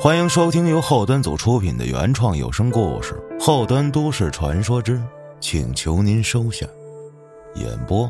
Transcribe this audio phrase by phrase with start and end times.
[0.00, 3.14] 欢迎收听由后端组出品的原创有声故事
[3.44, 5.02] 《后端都市传说之
[5.40, 6.64] 请求您收下》，
[7.60, 8.08] 演播：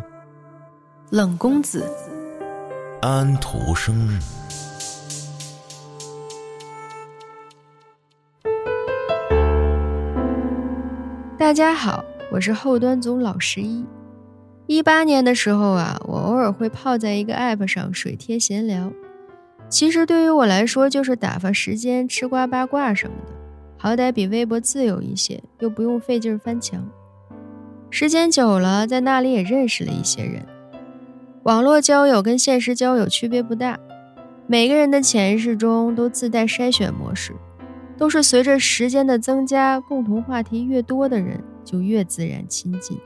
[1.09, 1.91] 冷公子。
[3.01, 4.07] 安徒生。
[11.39, 13.83] 大家好，我是后端组老十一。
[14.67, 18.93] 一八年的时候啊，我偶尔会泡在一个 app 上水贴闲聊。
[19.69, 23.33] 其实对于我来说，就是打发时间、吃瓜八卦什么的，
[23.77, 26.89] 好歹比微博自由一些，又不用费劲翻墙。
[27.91, 30.47] 时间久了，在那里也认识了一些人。
[31.43, 33.79] 网络交友跟现实交友区别不大，
[34.47, 37.35] 每个人的潜意识中都自带筛选模式，
[37.97, 42.99] 都是随着时间的增加，共同话题越多的人就越自然亲近。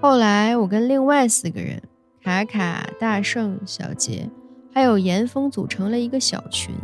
[0.00, 1.82] 后来，我跟另外四个人——
[2.22, 4.28] 卡卡、大圣、小杰。
[4.76, 6.74] 还有严峰组成了一个小群，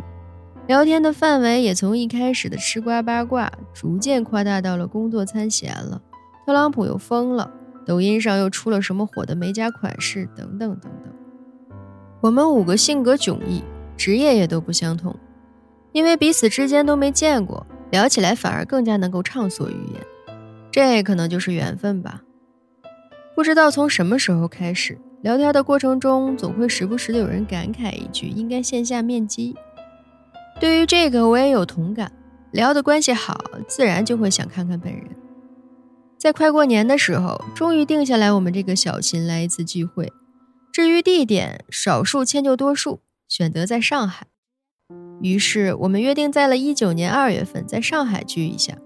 [0.65, 6.01] 聊天的范围也从一开始的吃瓜八卦，逐渐扩大到了工作参闲了，
[6.43, 7.53] 特朗普又疯了，
[7.85, 11.13] 抖音上又出了什么火的美甲款式等等等等。
[12.19, 13.63] 我们五个性格迥异，
[13.95, 15.15] 职业也都不相同，
[15.91, 20.01] 因为彼此之间都没见过，聊起来反而更加能够畅所欲言，
[20.71, 22.23] 这可能就是缘分吧。
[23.35, 24.97] 不知道从什么时候开始。
[25.23, 29.55] 聊天的过程中，总会时不时的有人感慨一句：“应该线下面基。”
[30.59, 32.11] 对于这个，我也有同感。
[32.51, 35.03] 聊的关系好，自然就会想看看本人。
[36.17, 40.11] 在快过年的时候，终于定下来，我们这个小群来一次聚会。
[40.73, 44.27] 至于地点，少数迁就多数，选择在上海。
[45.21, 48.77] 于是我们约定在了一九年二月份在上海聚一下。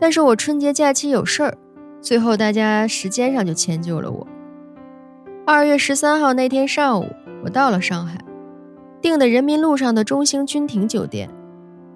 [0.00, 1.58] 但是我春节假期有事儿，
[2.00, 4.26] 最后大家时间上就迁就了我。
[5.46, 7.08] 二月十三号那天上午，
[7.42, 8.18] 我到了上海，
[9.00, 11.28] 订的人民路上的中兴君庭酒店，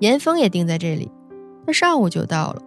[0.00, 1.12] 严峰也订在这里。
[1.66, 2.62] 他上午就到了，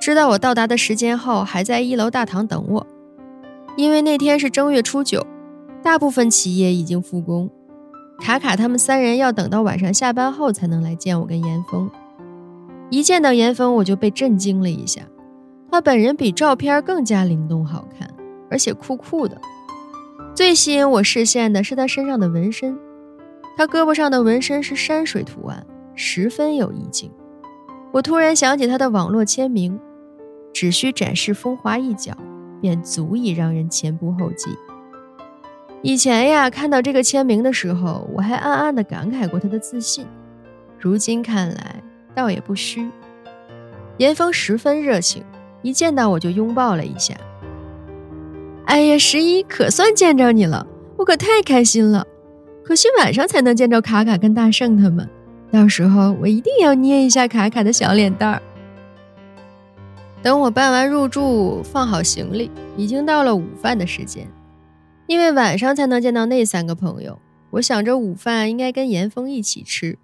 [0.00, 2.86] 知道我到达的时间后，还在一楼大堂等我。
[3.76, 5.24] 因为那天是正月初九，
[5.82, 7.48] 大部分企业已经复工，
[8.18, 11.88] 卡卡他们三人要等到晚上下班后才能来见我跟严峰。
[12.90, 15.02] 一见到严峰，我就被震惊了一下，
[15.70, 18.10] 他本人比照片更加灵动好看，
[18.50, 19.40] 而且酷酷的。
[20.34, 22.78] 最吸引我视线的是他身上的纹身，
[23.56, 27.10] 他胳膊上的纹身是山水图案，十分有意境。
[27.92, 29.78] 我突然想起他的网络签名
[30.54, 32.16] ：“只需展示风华一角，
[32.62, 34.56] 便足以让人前仆后继。”
[35.82, 40.06] 以前呀，看到这个签名的时候，我还暗暗地感慨过他的自信。
[40.78, 41.82] 如今看来，
[42.14, 42.88] 倒也不虚。
[43.98, 45.22] 严峰十分热情，
[45.60, 47.14] 一见到我就拥抱了一下。
[48.66, 52.06] 哎呀，十一可算见着你了，我可太开心了。
[52.64, 55.08] 可惜晚上才能见着卡卡跟大圣他们，
[55.50, 58.42] 到时候我一定要捏一下卡卡的小脸蛋儿。
[60.22, 64.26] 等我办完入住，放好行李，已经到了午饭的时间。
[65.08, 67.18] 因为晚上才能见到那三个朋友，
[67.50, 69.98] 我想着午饭应该跟严峰一起吃。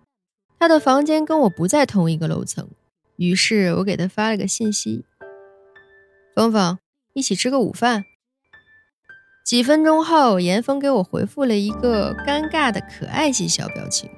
[0.58, 2.68] 他的房间跟我不在同一个楼层，
[3.16, 5.04] 于是我给他发了个信息
[6.34, 6.76] ：“峰峰，
[7.14, 8.04] 一起吃个午饭。”
[9.48, 14.10] 几分钟后，严峰给我回复了一个尴尬的可爱系小表情。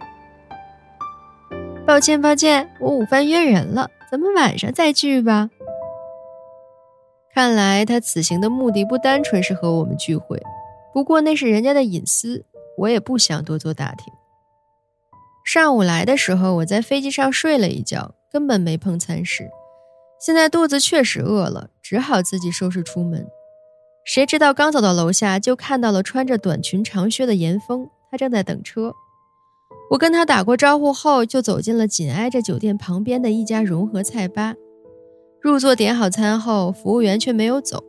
[1.86, 5.48] 抱歉，抱歉，我午饭约人了，咱们晚上再聚吧。
[7.32, 10.42] 看来他此行的目的不单纯是和我们聚会，
[10.92, 12.44] 不过那是人家的隐私，
[12.76, 14.12] 我也不想多做打听。
[15.44, 19.48] 上午来的时候，我在飞机上睡了一觉，根本没碰餐食。
[20.20, 23.24] 现在肚子确实饿了，只好自己收拾出门。
[24.04, 28.92] 谁知道刚走到楼下，就看到了穿着短裙长靴的严峰，他正在等车。
[29.90, 34.54] 我跟他打过招呼后，就走进了紧挨着酒店旁边的一家融合菜吧。
[35.40, 37.82] 入座点好餐后，服务员却没有走，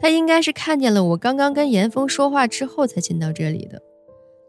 [0.00, 3.80] 他应该是看见了我刚刚跟严峰说话之后才进到这里的。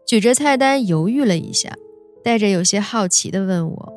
[0.06, 1.74] 举着菜单犹豫了一下，
[2.22, 3.92] 带着有些好奇的问我：“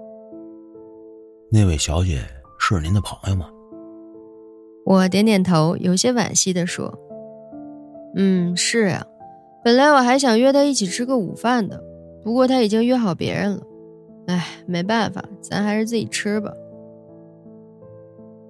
[1.52, 2.24] 那位小姐
[2.60, 3.50] 是您的朋友吗？”
[4.86, 6.98] 我点点头，有些惋惜地说
[8.16, 9.06] ：“嗯，是啊，
[9.64, 11.84] 本来我还想约他一起吃个午饭的，
[12.24, 13.62] 不过他已经约好别人了。
[14.28, 16.52] 哎，没办法，咱还是自己吃吧。”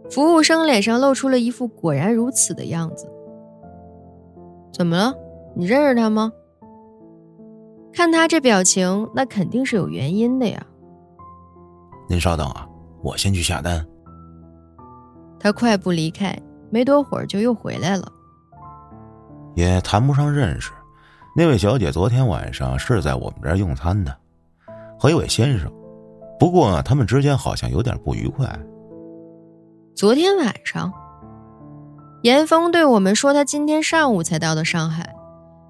[0.10, 3.08] 服务生脸上露出了一副果然如此的样子。
[4.72, 5.14] 怎么了？
[5.56, 6.32] 你认识他吗？
[7.92, 10.66] 看他这表情，那肯定是有原因的呀。
[12.08, 12.68] 您稍等啊，
[13.04, 13.86] 我先去下单。
[15.40, 16.38] 他快步离开，
[16.70, 18.12] 没多会儿就又回来了。
[19.56, 20.72] 也谈不上认识，
[21.36, 24.16] 那位小姐昨天晚上是在我们这儿用餐的，
[24.98, 25.72] 和一位先生，
[26.40, 28.48] 不过他们之间好像有点不愉快。
[29.96, 30.94] 昨天晚上，
[32.24, 35.16] 严峰对我们说，他今天上午才到的上海，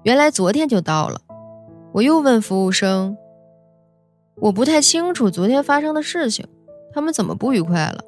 [0.02, 1.20] 原来昨天就到了。
[1.92, 3.16] 我又问服务生
[4.36, 6.46] ：“我不太清楚昨天发生的事情，
[6.92, 8.04] 他们怎么不愉快了？”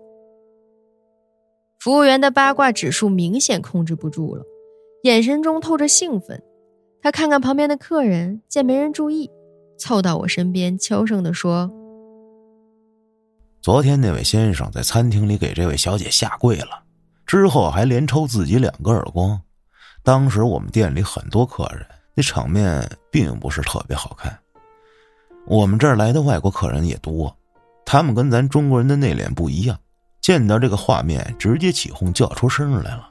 [1.83, 4.45] 服务员的八卦指数明显控制不住了，
[5.03, 6.41] 眼神中透着兴奋。
[7.03, 9.29] 他看看旁边的客人，见没人注意，
[9.77, 11.69] 凑到我身边，悄声地说
[13.61, 16.85] ：“昨天那位先生在餐厅里给这位小姐下跪了，
[17.27, 19.43] 之后还连抽自己两个耳光。
[20.05, 24.39] 当时我们店里很多客人，那场面并不是特别好看。
[25.49, 27.37] 我们这儿来的外国客人也多，
[27.85, 29.77] 他们跟咱中国人的内敛不一样。”
[30.23, 33.11] 见到这个画面，直接起哄叫出声来了。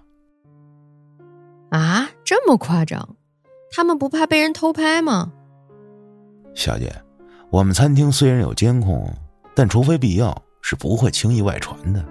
[1.70, 3.18] 啊，这么夸张？
[3.70, 5.32] 他们不怕被人偷拍吗？
[6.56, 6.90] 小姐，
[7.50, 9.14] 我们餐厅虽然有监控，
[9.54, 12.04] 但除非必要，是不会轻易外传的。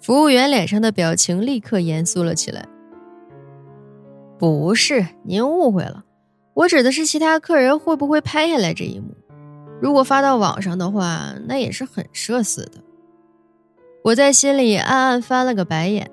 [0.00, 2.66] 服务员脸上的表情立刻严肃了起来。
[4.38, 6.04] 不是，您误会了，
[6.52, 9.16] 我指的是其他客人会不会拍下来这一幕？
[9.80, 12.82] 如果发到网上的话，那也是很社死的。
[14.06, 16.08] 我在心里暗暗翻了个白眼，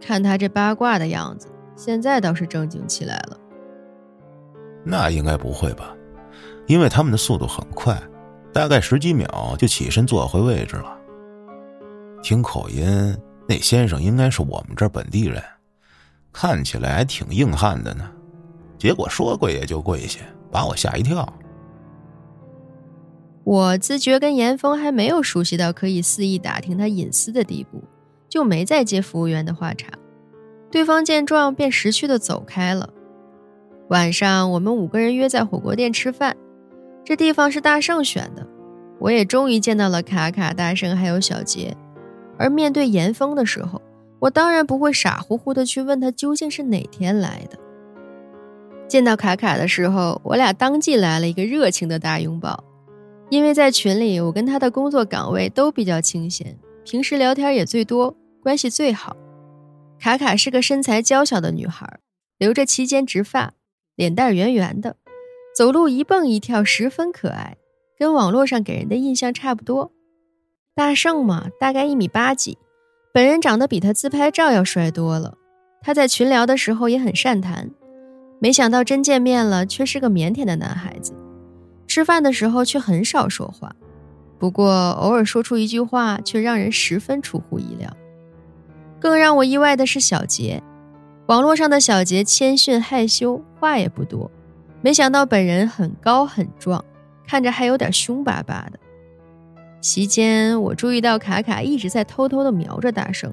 [0.00, 1.46] 看他这八卦的样子，
[1.76, 3.38] 现在倒是正经起来了。
[4.82, 5.94] 那应该不会吧？
[6.66, 8.02] 因为他们的速度很快，
[8.50, 10.96] 大概十几秒就起身坐回位置了。
[12.22, 13.14] 听口音，
[13.46, 15.44] 那先生应该是我们这儿本地人，
[16.32, 18.10] 看起来还挺硬汉的呢。
[18.78, 20.20] 结果说跪也就跪下，
[20.50, 21.30] 把我吓一跳。
[23.44, 27.84] 我自觉跟严峰还没有熟悉到可以肆意打听他隐私的地步，
[28.28, 29.88] 就没再接服务员的话茬。
[30.70, 32.88] 对方见状便识趣的走开了。
[33.90, 36.34] 晚上我们五个人约在火锅店吃饭，
[37.04, 38.46] 这地方是大圣选的。
[38.98, 41.76] 我也终于见到了卡卡、大圣还有小杰。
[42.38, 43.80] 而面对严峰的时候，
[44.20, 47.58] 我当然不会傻乎乎的去问他究竟是哪天来的。
[48.88, 52.64] 见到卡卡的时候，我俩当即来了一个热情的大拥抱。
[53.34, 59.16] 因为在群里，我跟他的工作岗位都比较清闲，平时聊天也最多，关系最好。
[59.98, 61.98] 卡卡是个身材娇小的女孩，
[62.38, 63.54] 留着齐肩直发，
[63.96, 64.94] 脸蛋圆圆的，
[65.58, 67.56] 走路一蹦一跳，十分可爱，
[67.98, 69.90] 跟网络上给人的印象差不多。
[70.76, 72.56] 大圣嘛，大概一米八几，
[73.12, 75.36] 本人长得比他自拍照要帅多了。
[75.82, 77.68] 他在群聊的时候也很善谈，
[78.38, 81.12] 没想到真见面了，却是个腼腆的男孩子。
[81.94, 83.72] 吃饭的时候却很少说话，
[84.36, 87.88] 不过偶尔说出一句话，却让人十分出乎意料。
[88.98, 90.60] 更让我意外的是小杰，
[91.26, 94.28] 网络上的小杰谦逊害羞，话也不多，
[94.82, 96.84] 没想到本人很高很壮，
[97.28, 98.80] 看着还有点凶巴巴的。
[99.80, 103.32] 席间，我注意到卡卡一直在偷偷的瞄着大圣。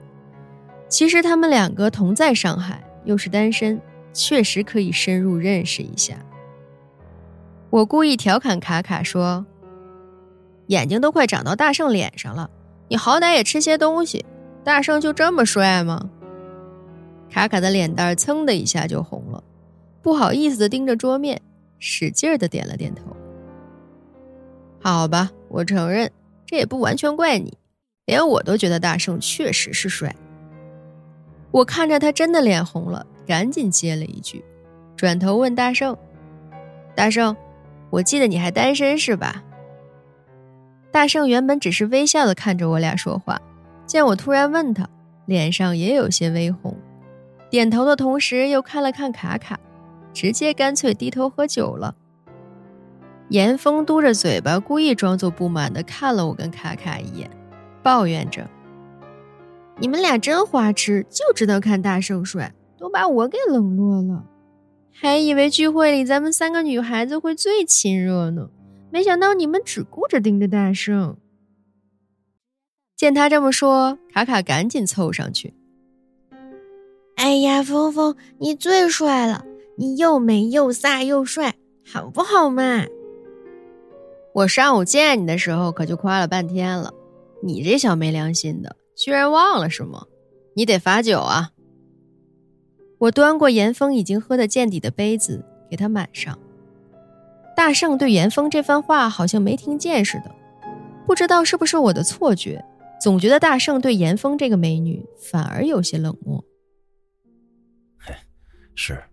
[0.88, 3.82] 其实他们两个同在上海，又是单身，
[4.14, 6.14] 确实可以深入认识一下。
[7.72, 9.46] 我故意调侃卡卡说
[10.68, 12.50] ：“眼睛都快长到大圣脸上了，
[12.90, 14.26] 你好歹也吃些东西。
[14.62, 16.10] 大圣就这么帅吗？”
[17.32, 19.42] 卡卡的脸蛋噌的一下就红了，
[20.02, 21.42] 不好意思的盯着桌面，
[21.80, 23.16] 使劲的点了点头。
[24.82, 26.12] 好吧，我承认，
[26.46, 27.58] 这也不完全怪你，
[28.06, 30.14] 连我都觉得大圣确实是帅。
[31.52, 34.44] 我看着他真的脸红了，赶紧接了一句，
[34.98, 35.98] 转头问大圣
[36.94, 37.34] ：“大圣。”
[37.92, 39.44] 我记得你还单身是吧？
[40.92, 43.40] 大圣原本只是微笑的看着我俩说话，
[43.86, 44.90] 见我突然问他，
[45.26, 46.76] 脸上也有些微红，
[47.50, 49.60] 点头的同时又看了看卡卡，
[50.14, 51.96] 直接干脆低头喝酒了。
[53.30, 57.30] 严峰嘟着嘴巴，故意装作不满的看了我跟卡卡一眼，
[57.82, 58.46] 抱怨着
[59.80, 64.26] ：“你们俩真花痴，就知道看大圣帅，都把我给冷落了。”
[64.94, 68.50] 还以为聚会里咱们三个女孩子会最亲热呢，
[68.92, 71.18] 没想到你们只顾着盯着大圣。
[72.96, 75.56] 见他这么说，卡卡赶紧凑上去
[77.18, 79.44] ：“哎呀，峰峰，你最帅了，
[79.76, 82.86] 你又美又飒又帅，好不好嘛？
[84.36, 86.94] 我上午见你的时候可就夸了半天了，
[87.42, 90.06] 你这小没良心的，居然忘了是吗？
[90.54, 91.50] 你得罚酒啊！”
[93.02, 96.38] 我端过严峰已经喝得见底的杯子，给他满上。
[97.58, 100.32] 大圣对严峰这番话好像没听见似的，
[101.08, 102.64] 不知道是不是我的错觉，
[103.02, 106.46] 总觉得大圣对严峰这个美女反而有些冷漠。
[107.98, 108.14] 嘿，
[108.76, 109.04] 是，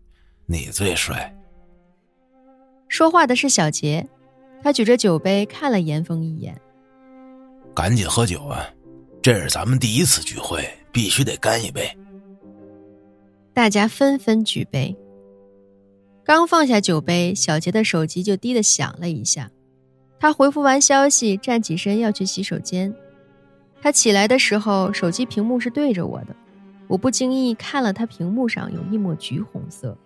[0.44, 1.34] 你最帅。
[2.88, 4.06] 说话的是小杰，
[4.62, 6.54] 他举着酒杯看了严峰一眼，
[7.74, 8.68] 赶紧喝酒啊！
[9.22, 11.90] 这是咱们第一次聚会，必须得干一杯。
[13.58, 14.96] 大家纷纷举杯。
[16.22, 19.50] 刚放下酒杯，小杰的手机就滴的响了一下。
[20.20, 22.94] 他回复完消息，站起身要去洗手间。
[23.82, 26.36] 他起来的时候，手机屏幕是对着我的，
[26.86, 29.98] 我不经意看了他屏幕上有一抹橘红色。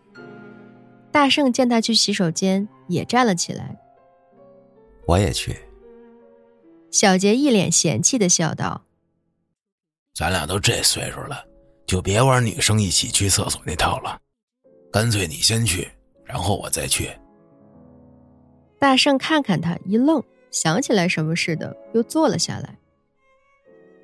[1.11, 3.79] 大圣见他去洗手间，也站了起来。
[5.07, 5.59] 我也去。
[6.91, 8.87] 小杰一脸嫌弃的笑道
[10.17, 11.45] ：“咱俩都这岁数了，
[11.87, 14.19] 就别玩女生一起去厕所那套了，
[14.93, 15.91] 干脆你先去，
[16.25, 17.11] 然后我再去。”
[18.79, 22.77] 大圣看看他，一愣，想起来什么似的，又坐了下来。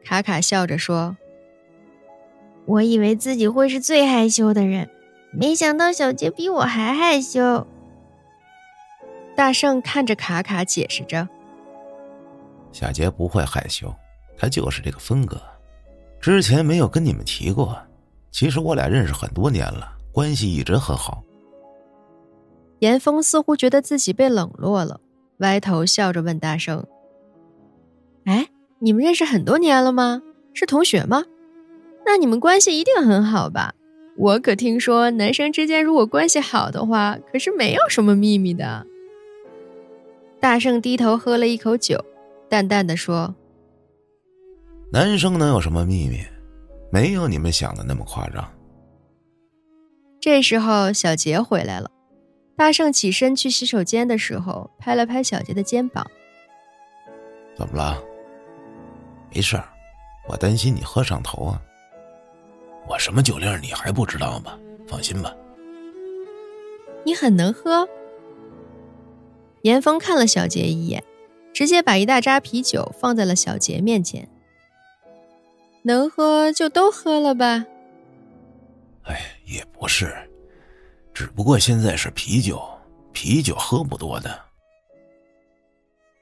[0.04, 1.16] 卡卡笑着说
[2.64, 4.88] ：“我以为自己会是最害羞的人，
[5.32, 7.66] 没想到小杰比我还害羞。”
[9.34, 11.28] 大圣看着卡卡，解释着。
[12.72, 13.92] 小杰不会害羞，
[14.36, 15.40] 他就是这个风格。
[16.20, 17.76] 之前没有跟你们提过，
[18.30, 21.22] 其实我俩认识很多年了，关系一直很好。
[22.80, 25.00] 严峰似乎觉得自己被冷落了，
[25.38, 26.84] 歪头笑着问大圣
[28.26, 28.48] ：“哎，
[28.78, 30.22] 你们认识很多年了吗？
[30.54, 31.24] 是同学吗？
[32.04, 33.74] 那你们关系一定很好吧？
[34.16, 38.86] 我可听说男生之间如果关系好的话，可是没有什么秘密的。”
[40.40, 42.04] 大圣低头喝了一口酒。
[42.48, 43.34] 淡淡的说
[44.90, 46.24] ：“男生能有什么秘密？
[46.90, 48.48] 没有你们想的那么夸张。”
[50.20, 51.90] 这时候，小杰回来了。
[52.56, 56.04] 大圣起身去洗手间的时候，拍了拍小杰的肩膀
[57.56, 58.02] ：“怎么了？
[59.32, 59.68] 没事儿，
[60.28, 61.60] 我担心你喝上头啊。
[62.88, 64.58] 我什么酒量你还不知道吗？
[64.86, 65.34] 放心吧。
[67.04, 67.86] 你很能喝。”
[69.62, 71.04] 严峰看了小杰一眼。
[71.54, 74.28] 直接把一大扎啤酒放在了小杰面前。
[75.82, 77.66] 能喝就都喝了吧。
[79.04, 80.14] 哎，也不是，
[81.14, 82.60] 只不过现在是啤酒，
[83.12, 84.38] 啤酒喝不多的。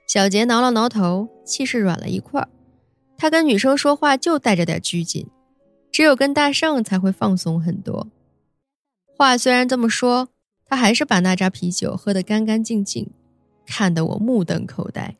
[0.06, 2.48] 小杰挠了挠头，气势软了一块儿
[3.18, 5.26] 他跟女生说话就带着点拘谨，
[5.90, 8.06] 只有跟大圣才会放松很多。
[9.16, 10.28] 话虽然这么说，
[10.66, 13.10] 他还是把那扎啤酒喝得干干净净，
[13.66, 15.16] 看得我目瞪口呆。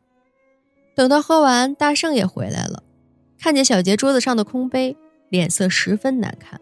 [0.94, 2.82] 等到喝完，大圣也回来了，
[3.38, 4.96] 看见小杰桌子上的空杯，
[5.28, 6.60] 脸色十分难看。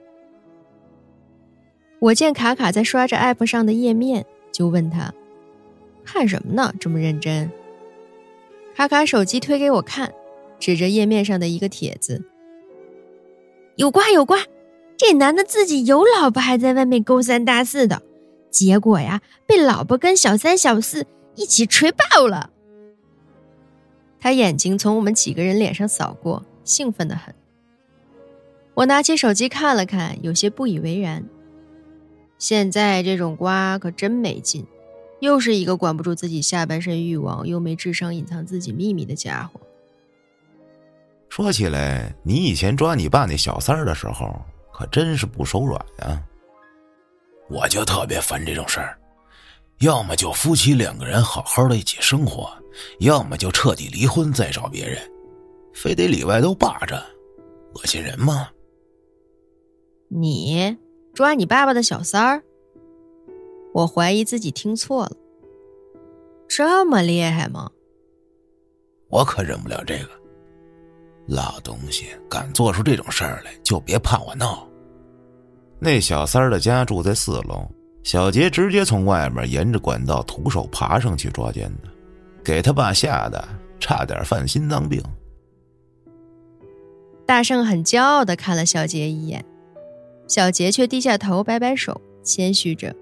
[2.00, 5.12] 我见卡卡在刷着 app 上的页面，就问他
[6.04, 6.75] ：“看什么呢？
[6.78, 7.50] 这么认真？”
[8.76, 10.12] 卡卡手机推给我看，
[10.59, 12.23] 指着页面上的一个帖子
[13.76, 14.38] ：“有瓜有瓜，
[14.97, 18.02] 这男的自己有老婆，还在外面勾三搭四的，
[18.50, 22.50] 结果呀，被老婆跟小三小四一起锤爆了。”
[24.21, 27.35] 他眼睛从我们几个人脸上扫过，兴奋的很。
[28.75, 31.25] 我拿起手机看了看，有些不以为然。
[32.38, 34.66] 现在这种瓜可真没劲，
[35.21, 39.61] 又是一个管不住自己下半身欲望，又没智商隐藏自己秘密的家伙。
[41.28, 44.35] 说起来，你以前抓你爸那小三儿的时候，
[44.73, 46.21] 可真是不手软呀。
[47.49, 48.99] 我就特别烦这种事儿，
[49.78, 52.52] 要么就夫妻两个人好好的一起生活。
[52.99, 55.00] 要么就彻底离婚，再找别人，
[55.75, 56.97] 非得里外都霸着，
[57.75, 58.49] 恶心人吗？
[60.09, 60.75] 你
[61.12, 62.43] 抓你爸爸的小三儿？
[63.75, 65.16] 我怀疑自己听错了，
[66.49, 67.71] 这么厉害吗？
[69.09, 70.11] 我可忍不了这个，
[71.26, 74.66] 老东西敢做出这种事儿来，就别怕我闹。
[75.81, 77.69] 那小三儿的家住在四楼，
[78.04, 81.90] 小杰直接从外面沿着管道徒手爬上去抓奸的。
[82.45, 83.43] 给他爸吓得
[83.81, 85.02] 差点犯心脏病。
[87.26, 89.45] 大圣很骄傲的看了小杰一眼，
[90.26, 92.95] 小杰却低下头摆摆手，谦虚着：“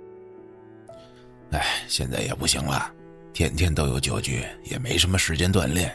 [1.50, 2.92] 哎，现在也不行了，
[3.32, 5.92] 天天都有酒局，也没什么时间锻炼。”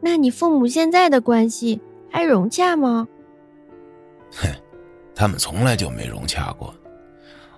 [0.00, 1.80] 那你父母现在的关系
[2.10, 3.06] 还融洽吗？
[4.32, 4.48] 哼，
[5.14, 6.74] 他们从来就没融洽过。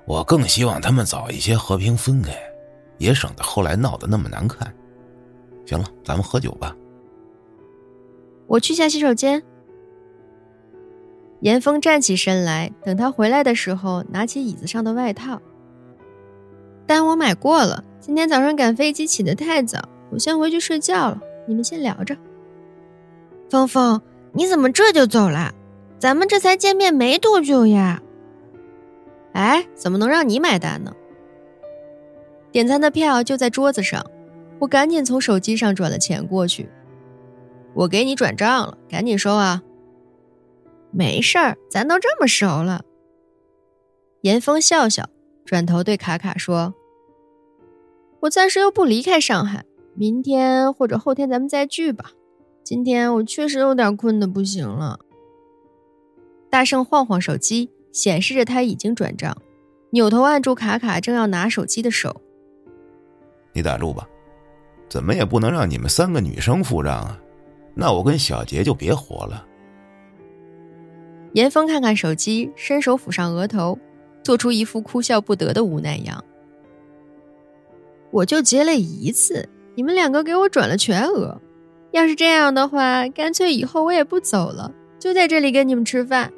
[0.05, 2.33] 我更希望他们早一些和平分开。
[2.99, 4.75] 也省得后来闹得那么难看。
[5.67, 6.75] 行了，咱们喝酒吧。
[8.47, 9.43] 我去下洗手间。
[11.41, 15.41] 严峰站起身来，等他回来的时候，拿起椅子上的外套。
[16.87, 21.21] 单我买过了，今天早上赶飞机起得太早，我先回去睡觉了。
[21.47, 22.17] 你们先聊着。
[23.50, 24.00] 峰峰，
[24.33, 25.53] 你怎么这就走了？
[25.99, 28.03] 咱们这才见面没多久呀。
[29.33, 30.93] 哎，怎么能让你买单呢？
[32.50, 34.05] 点餐的票就在桌子上，
[34.59, 36.69] 我赶紧从手机上转了钱过去。
[37.76, 39.62] 我给你转账了，赶紧收啊。
[40.90, 42.83] 没事儿，咱都这么熟了。
[44.23, 45.11] 严峰笑笑，
[45.45, 46.75] 转头对卡卡说
[48.21, 52.12] ：“我暂时又不离开上海，明天或者后天咱们再聚吧。
[52.64, 54.99] 今天我确实有点困的不行了。”
[56.49, 59.37] 大圣晃晃手机，显示着他已经转账，
[59.90, 62.23] 扭头按住卡卡正要拿手机的手
[63.52, 64.09] ：“你打住吧，
[64.88, 67.21] 怎么也不能让你们三个女生付账啊！
[67.78, 69.47] 那我跟小杰就别活了。”
[71.35, 73.78] 严峰看看手机，伸手抚上额头，
[74.23, 76.25] 做出一副哭笑不得的无奈样。
[78.11, 81.38] 我就结了一次，你们两个给我转了全额。
[81.92, 86.33] 要是这样的话，干脆以后我也不走了，就在这里跟你们吃饭。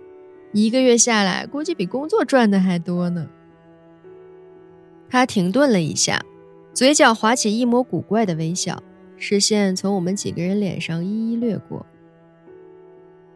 [0.53, 3.29] 一个月下来，估计比工作赚的还多呢。
[5.09, 6.21] 他停顿了一下，
[6.75, 8.83] 嘴角划起一抹古怪的微笑，
[9.19, 11.85] 视线从我们几个人脸上一一掠过。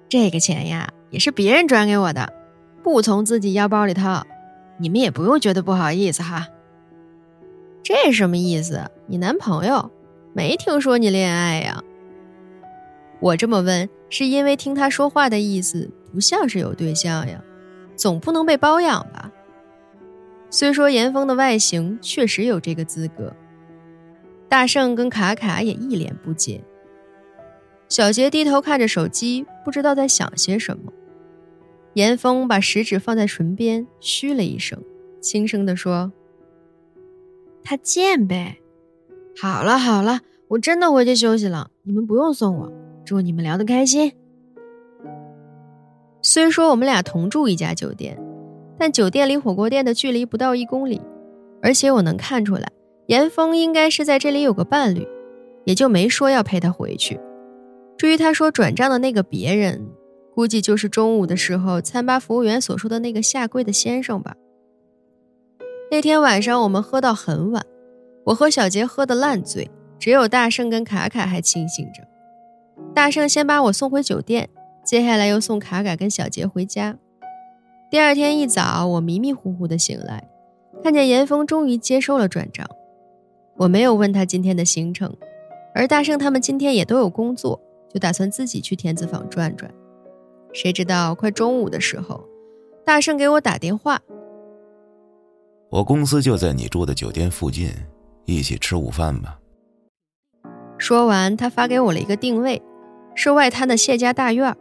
[0.09, 0.93] 这个钱呀。
[1.13, 2.33] 也是别人转给我的，
[2.83, 4.27] 不从自己腰包里掏，
[4.79, 6.49] 你们也不用觉得不好意思哈。
[7.83, 8.91] 这什么意思？
[9.07, 9.91] 你男朋友
[10.33, 11.85] 没听说你恋爱呀？
[13.21, 17.39] 我这么问是因为听他说话的意思不像是有对象呀，
[17.95, 19.31] 总不能被包养吧？
[20.49, 23.37] 虽说严峰的外形确实有这个资格，
[24.53, 26.63] 大圣跟卡卡也一脸不解，
[27.89, 30.93] 小杰低头看着手机，不知道在想些什么。
[31.95, 34.79] 严峰把食指放在唇边，嘘了一声，
[35.23, 36.13] 轻声地说
[37.65, 38.59] ：“他贱呗。”
[39.41, 42.71] 好了好了，我真的回去休息了，你们不用送我。
[43.07, 44.13] 祝你们聊得开心。
[46.21, 48.23] 虽说我们俩同住一家酒店，
[48.79, 51.01] 但酒店离火锅店的距离不到一公里，
[51.63, 52.71] 而且我能看出来，
[53.13, 55.07] 严峰应该是在这里有个伴侣，
[55.67, 57.21] 也就没说要陪他回去。
[57.99, 59.87] 至于他说转账的那个别人。
[60.35, 64.35] 估计就是中午的时候，餐吧服务员所说的那个下跪的先生吧。
[65.91, 67.63] 那天晚上我们喝到很晚，
[68.25, 72.09] 我和小杰喝得烂醉，只有大圣跟卡卡还清醒着。
[72.95, 74.49] 大圣先把我送回酒店，
[74.83, 76.97] 接下来又送卡卡跟小杰回家。
[77.91, 80.31] 第二天一早，我迷迷糊糊的醒来，
[80.83, 82.67] 看见严峰终于接收了转账。
[83.57, 85.15] 我没有问他今天的行程，
[85.75, 87.61] 而大圣他们今天也都有工作，
[87.93, 89.73] 就打算自己去田子坊转转。
[90.53, 92.27] 谁知道快中午的时候，
[92.85, 94.01] 大圣给我打电话。
[95.71, 97.71] 我公司就在你住的酒店附近，
[98.27, 99.39] 一起吃午饭吧。
[100.79, 102.61] 说完，他发给我了一个定位，
[103.15, 104.55] 是外滩的谢家大院。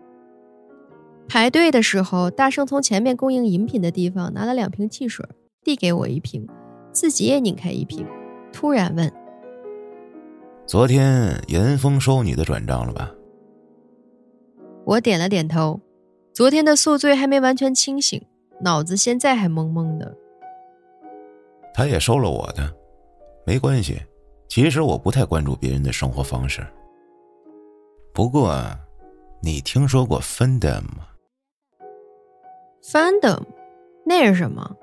[1.27, 5.25] 排队的时候，大圣从前面供应饮品的地方拿了两瓶汽水，
[5.63, 6.47] 递给我一瓶，
[6.91, 8.05] 自己也拧开一瓶，
[8.51, 9.11] 突然问
[10.67, 13.11] ：“昨天严峰收你的转账了吧？”
[14.85, 15.79] 我点了点头，
[16.33, 18.21] 昨天的宿醉还没完全清醒，
[18.61, 20.15] 脑子现在还懵懵的。
[21.73, 22.73] 他也收了我的，
[23.45, 24.01] 没关系。
[24.47, 26.61] 其实我不太关注别人的生活方式。
[28.13, 28.53] 不过，
[29.41, 31.07] 你听说过 “fandom” 吗
[32.83, 33.43] ？“fandom”
[34.03, 34.75] 那是什么？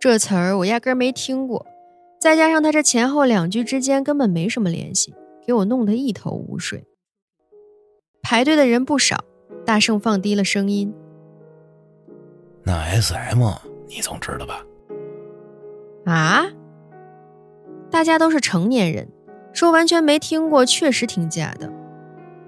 [0.00, 1.66] 这词儿我压根儿没听过，
[2.18, 5.14] 再加上他这前后两句之间根本没什么联系，
[5.46, 6.84] 给我弄得一头雾水。
[8.22, 9.24] 排队的人不少，
[9.64, 10.92] 大圣放低了声音
[12.64, 13.52] ：“那 S.M.
[13.86, 14.64] 你总知道吧？”
[16.04, 16.46] 啊！
[17.90, 19.08] 大家都是成年人，
[19.52, 21.72] 说完全没听过，确实挺假的。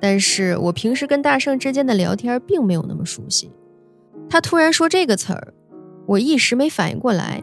[0.00, 3.50] 但是我平时跟大圣之间的聊天并没有那么熟悉，
[4.28, 5.54] 他突然说这个词儿，
[6.06, 7.42] 我一时没反应过来。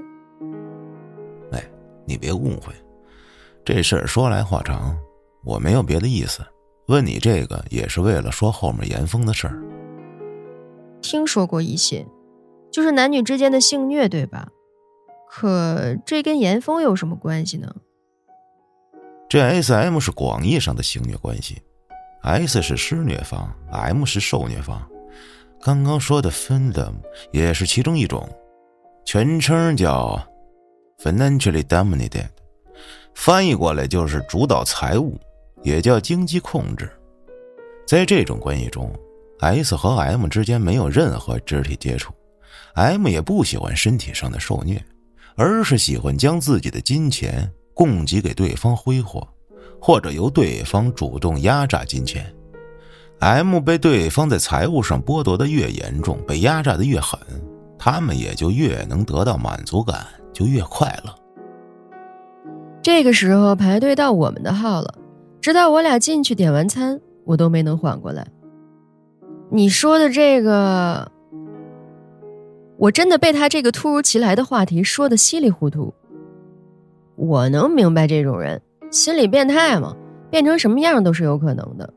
[2.08, 2.74] 哎，你别误会，
[3.66, 4.98] 这事儿说来话长，
[5.44, 6.42] 我没有别的意思。
[6.88, 9.62] 问你这个也是为了说后面严峰的事儿。
[11.02, 12.06] 听说过一些，
[12.72, 14.48] 就是男女之间的性虐，对吧？
[15.30, 17.76] 可这跟严峰有什么关系呢？
[19.30, 21.62] 这 S M 是广义上的性虐关系
[22.24, 24.90] ，S 是施虐方，M 是受虐方。
[25.62, 26.94] 刚刚说的 Fandom
[27.34, 28.30] 也是其中一种，
[29.04, 30.18] 全称叫
[31.02, 32.30] Financially Dominated，
[33.14, 35.20] 翻译过来就是主导财务。
[35.64, 36.90] 也叫经济控制，
[37.86, 38.94] 在这种关系中
[39.40, 42.14] ，S 和 M 之间没有任何肢体接触
[42.76, 44.82] ，M 也不喜欢身体上的受虐，
[45.36, 49.28] 而是喜欢将自己的金钱供给给对方挥霍，
[49.82, 52.32] 或者由对方主动压榨金钱。
[53.20, 57.20] M 被对方在财务上剥夺的越严重，被压榨的越狠，
[57.80, 60.06] 他们也就越能得到满足感，
[60.38, 61.12] 就越快乐。
[62.84, 64.94] 这个时候排队到我们的号了。
[65.42, 68.28] 直到我俩进去点完餐，我都没能缓过来。
[69.50, 71.10] 你说的这个，
[72.78, 75.92] 我真的被他这个突如其来的话题说的稀里糊涂。
[77.16, 79.96] 我能明白这种人心理变态吗，
[80.30, 81.92] 变成什么样都是有可能的。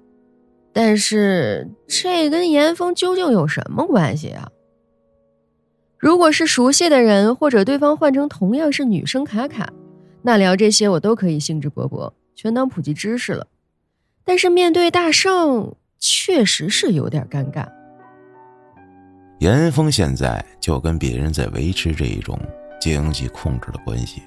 [0.72, 4.48] 但是这跟严峰究竟有什么关系啊？
[6.01, 9.71] 如果是熟悉的人，或者对方换成同样是女生卡卡，
[10.23, 13.47] 那聊这些我都可以兴致勃勃，全当普及知识了。
[14.25, 17.69] 但是面对大圣，确实是有点尴尬。
[19.41, 22.39] 严峰现在就跟别人在维持这一种
[22.81, 24.23] 经济控制的关系，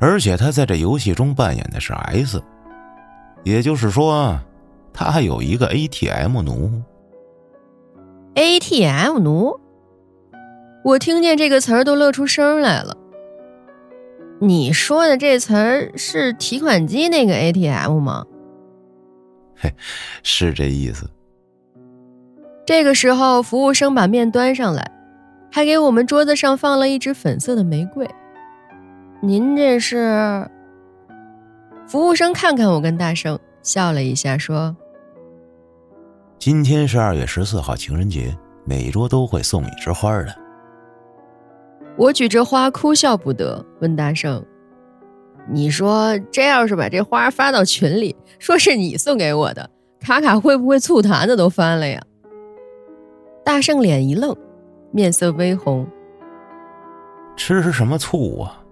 [0.00, 2.42] 而且他在这游戏中扮演的是 S，
[3.44, 4.36] 也就是说，
[4.92, 6.82] 他还有一个 ATM 奴。
[8.34, 9.60] ATM 奴。
[10.82, 12.96] 我听见这个词儿都乐出声来了。
[14.40, 18.24] 你说的这词儿是提款机那个 ATM 吗？
[19.54, 19.70] 嘿，
[20.22, 21.08] 是这意思。
[22.64, 24.90] 这个时候，服务生把面端上来，
[25.52, 28.08] 还给我们桌子上放了一支粉色的玫瑰。
[29.20, 30.48] 您这是？
[31.86, 34.74] 服务生看看我跟大圣，笑了一下，说
[36.38, 40.34] ：“今天是二月十四号情人节，每桌都会送一枝花的。”
[42.00, 44.42] 我举着花哭笑不得，问大圣
[45.52, 49.68] ：“你说这要是把这花发到群里，说是你送给我的，
[50.00, 52.00] 卡卡会不会醋坛子都翻了呀？”
[53.44, 54.34] 大圣脸一愣，
[54.92, 55.86] 面色微红
[57.36, 58.64] ：“吃什么醋啊？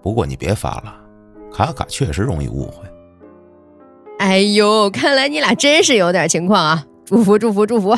[0.00, 0.96] 不过你别发了，
[1.52, 2.88] 卡卡确实容易误会。”
[4.18, 6.86] 哎呦，看来你俩真是有点情况啊！
[7.04, 7.94] 祝福祝福祝福！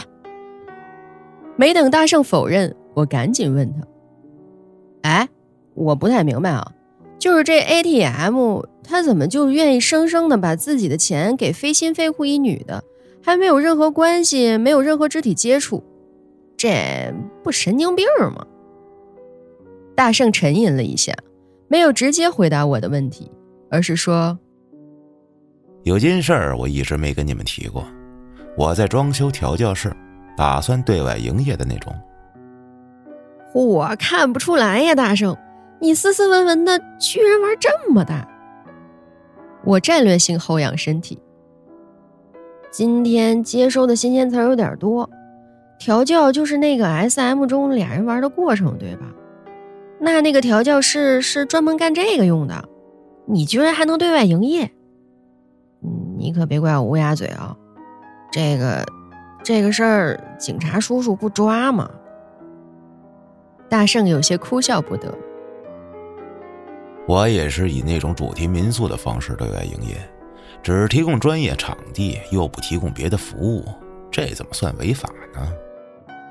[1.54, 3.93] 没等大圣否认，我赶紧问他。
[5.04, 5.28] 哎，
[5.74, 6.72] 我不太明白啊，
[7.18, 12.82] 就是这 ATM，他怎么就愿意生生的把自己的钱给非亲非故一女的，
[13.22, 15.84] 还没有任何关系，没有任何肢体接触，
[16.56, 17.12] 这
[17.42, 18.46] 不神经病吗？
[19.94, 21.14] 大圣沉吟了一下，
[21.68, 23.30] 没有直接回答我的问题，
[23.70, 24.38] 而是说
[25.84, 27.84] ：“有件事儿我一直没跟你们提过，
[28.56, 29.94] 我在装修调教室，
[30.34, 31.94] 打算对外营业的那种。”
[33.54, 35.36] 我看不出来呀，大圣，
[35.78, 38.28] 你斯斯文文的，居然玩这么大。
[39.64, 41.22] 我战略性后仰身体。
[42.72, 45.08] 今天接收的新鲜词儿有点多，
[45.78, 49.06] 调教就是那个 S M 中俩人玩的过程，对吧？
[50.00, 52.68] 那那个调教室是专门干这个用的，
[53.26, 54.68] 你居然还能对外营业？
[56.18, 57.56] 你可别怪我乌鸦嘴啊！
[58.32, 58.84] 这个，
[59.44, 61.88] 这个事儿，警察叔叔不抓吗？
[63.74, 65.12] 大圣有些哭笑不得。
[67.08, 69.96] 我也是以那种主题民宿的方式对外营业，
[70.62, 73.64] 只提供专业场地，又不提供别的服务，
[74.12, 75.52] 这怎么算违法呢？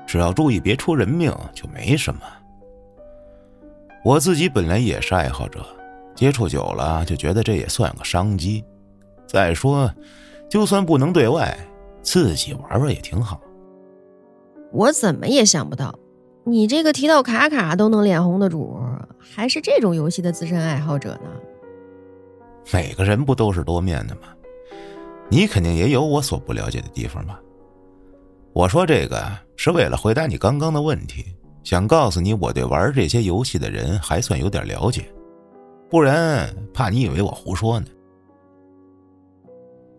[0.06, 2.22] 只要注意别出人命，就没什么。
[4.02, 5.62] 我自己本来也是爱好者，
[6.14, 8.64] 接触久了就觉得这也算个商机。
[9.26, 9.92] 再说，
[10.48, 11.54] 就算不能对外，
[12.00, 13.38] 自己玩玩也挺好。
[14.72, 15.94] 我怎么也想不到。
[16.46, 18.78] 你这个提到卡卡都能脸红的主，
[19.18, 21.30] 还是这种游戏的资深爱好者呢？
[22.72, 24.22] 每个人不都是多面的吗？
[25.30, 27.40] 你肯定也有我所不了解的地方吧？
[28.52, 29.26] 我说这个
[29.56, 31.24] 是为了回答你刚刚的问题，
[31.62, 35.02] 想告诉你我对玩这些游戏的人还算有点了解，
[35.88, 37.86] 不然怕你以为我胡说呢。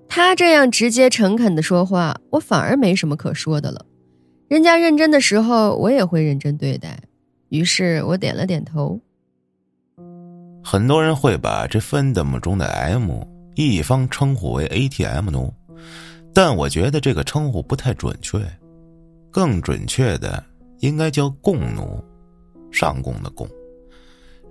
[0.08, 3.84] 他这样直接诚恳的说话，我反而没什么可说的了。
[4.47, 6.99] 人家认真的时候，我也会认真对待。
[7.49, 8.99] 于是我点了点头。
[10.63, 13.23] 很多人会把这 Fandom 中的 M
[13.55, 15.53] 一方称呼为 ATM 奴，
[16.34, 18.39] 但我觉得这个称呼不太准确，
[19.31, 20.43] 更准确的
[20.79, 22.03] 应该叫供奴，
[22.71, 23.47] 上供的供。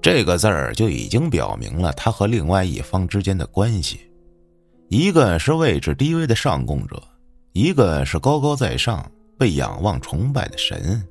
[0.00, 4.00] 这个字儿就已经表明了他和另外一方之间的关系，
[4.88, 7.02] 一个是位置低微的上供者，
[7.52, 9.08] 一个是高高在上。
[9.38, 11.02] 被仰望崇拜的神，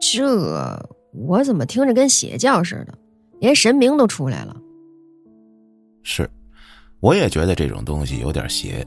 [0.00, 2.94] 这我怎么听着跟邪教似的，
[3.40, 4.56] 连神明都出来了。
[6.02, 6.28] 是，
[7.00, 8.86] 我也觉得这种东西有点邪。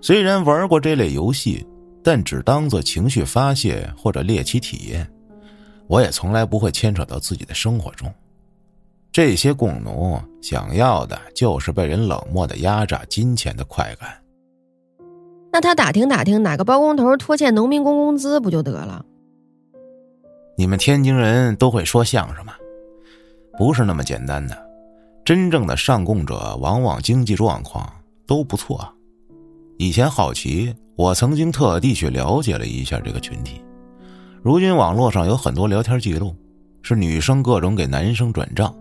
[0.00, 1.66] 虽然玩过这类游戏，
[2.02, 5.08] 但只当做情绪发泄或者猎奇体验，
[5.86, 8.12] 我也从来不会牵扯到自己的生活中。
[9.10, 14.10] 这些共奴想要的就是被人冷漠的压榨金钱的快感。
[15.50, 19.04] 那他打听打听哪个包工头拖欠农民工工资不就得了？
[20.56, 22.52] 你们天津人都会说相声吗？
[23.56, 24.56] 不是那么简单的，
[25.24, 27.90] 真正的上供者往往经济状况
[28.26, 28.88] 都不错，
[29.78, 33.60] 以前好奇，我曾经特地去了解了一下这个群体。
[34.42, 36.36] 如今网络上有很多聊天记录，
[36.82, 38.72] 是女生各种给男生转账，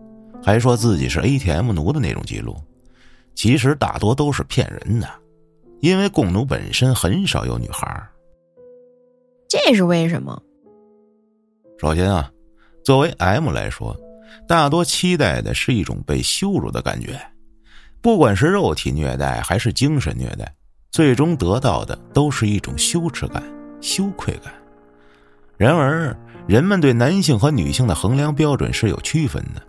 [0.44, 2.56] 还说自己是 ATM 奴的那种记录，
[3.34, 5.08] 其实大多都是骗人的，
[5.80, 8.10] 因为共奴本身很少有女孩
[9.48, 10.42] 这是为什么？
[11.78, 12.30] 首先啊，
[12.84, 13.96] 作为 M 来说，
[14.48, 17.20] 大多期待的是一种被羞辱的感觉，
[18.02, 20.52] 不管是肉体虐待还是精神虐待，
[20.92, 23.42] 最终得到的都是一种羞耻感、
[23.80, 24.54] 羞愧感。
[25.56, 26.16] 然而，
[26.48, 29.62] 人们对男性和女性的衡量标准是有区分的，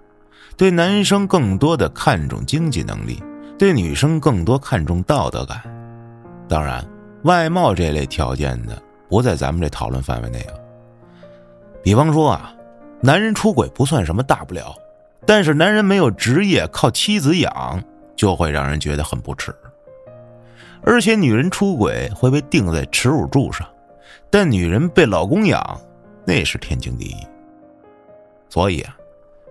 [0.57, 3.23] 对男生更多的看重经济能力，
[3.59, 5.63] 对女生更多看重道德感。
[6.49, 6.85] 当然，
[7.25, 10.55] 外貌这类条件的不在咱们这讨论范围内啊。
[11.83, 12.55] 比方说啊，
[13.01, 14.75] 男人出轨不算什么大不了，
[15.27, 17.83] 但是男人没有职业靠妻子养，
[18.17, 19.55] 就会让人觉得很不耻。
[20.83, 23.69] 而且女人出轨会被钉在耻辱柱上，
[24.31, 25.81] 但女人被老公养，
[26.25, 27.27] 那是天经地义。
[28.49, 28.97] 所以啊，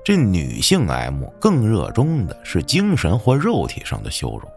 [0.03, 4.47] 这女性 M 更热衷的是精神或肉体上的羞辱，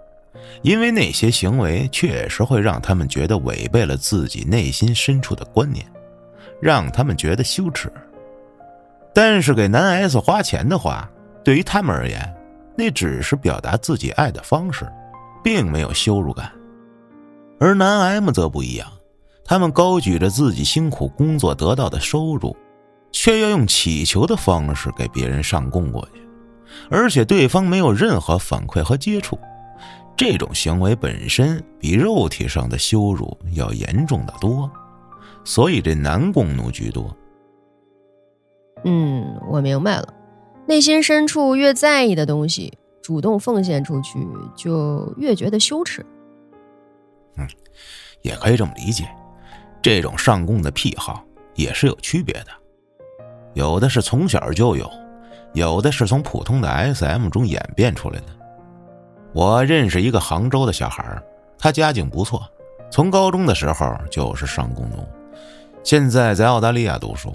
[0.63, 5.85] 因为那些行为确实会让他们觉得违背了自己内心深处的观念。
[6.61, 7.91] 让他们觉得羞耻，
[9.15, 11.11] 但是给男 S 花钱的话，
[11.43, 12.21] 对于他们而言，
[12.77, 14.87] 那只是表达自己爱的方式，
[15.43, 16.53] 并没有羞辱感。
[17.59, 18.87] 而男 M 则不一样，
[19.43, 22.55] 他们高举着自己辛苦工作得到的收入，
[23.11, 26.21] 却要用乞求的方式给别人上供过去，
[26.91, 29.39] 而且对方没有任何反馈和接触，
[30.21, 34.71] 这种行为本身比肉体上的羞辱要严重的多。
[35.47, 37.17] 所以这男工奴居多。
[38.85, 40.13] 嗯，我明白了。
[40.67, 44.19] 内心深处越在意的东西，主动奉献出去，
[44.55, 46.05] 就越觉得羞耻。
[47.39, 47.49] 嗯，
[48.21, 49.09] 也可以这么理解。
[49.81, 52.49] 这种上供的癖好也是有区别的，
[53.55, 54.87] 有的是从小就有，
[55.55, 58.27] 有的是从普通的 SM 中演变出来的。
[59.33, 61.21] 我认识一个杭州的小孩，
[61.59, 62.43] 他家境不错，
[62.91, 65.07] 从高中的时候就是上工农。
[65.85, 67.33] 现在在澳大利亚读书，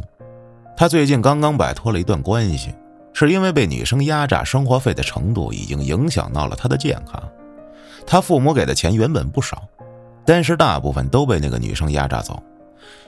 [0.75, 2.75] 他最近刚刚摆脱了一段关系，
[3.13, 7.21] 是因为被女生压榨生活费的程度已经影响到了他的健康。
[8.05, 9.63] 他父母给的钱原本不少，
[10.25, 12.43] 但是大部分都被那个女生压榨走，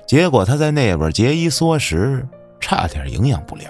[0.07, 2.25] 结果他在那边节衣缩食，
[2.59, 3.69] 差点营养不良。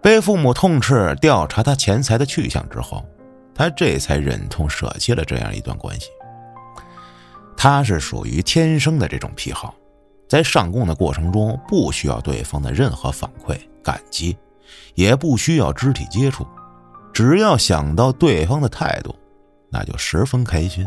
[0.00, 3.04] 被父母痛斥调查他钱财的去向之后，
[3.54, 6.08] 他这才忍痛舍弃了这样一段关系。
[7.56, 9.74] 他是属于天生的这种癖好。
[10.28, 14.34] 在上供的过程中，不需要对方的任何反馈、感激，
[14.94, 16.46] 也不需要肢体接触，
[17.12, 19.14] 只要想到对方的态度，
[19.68, 20.86] 那就十分开心。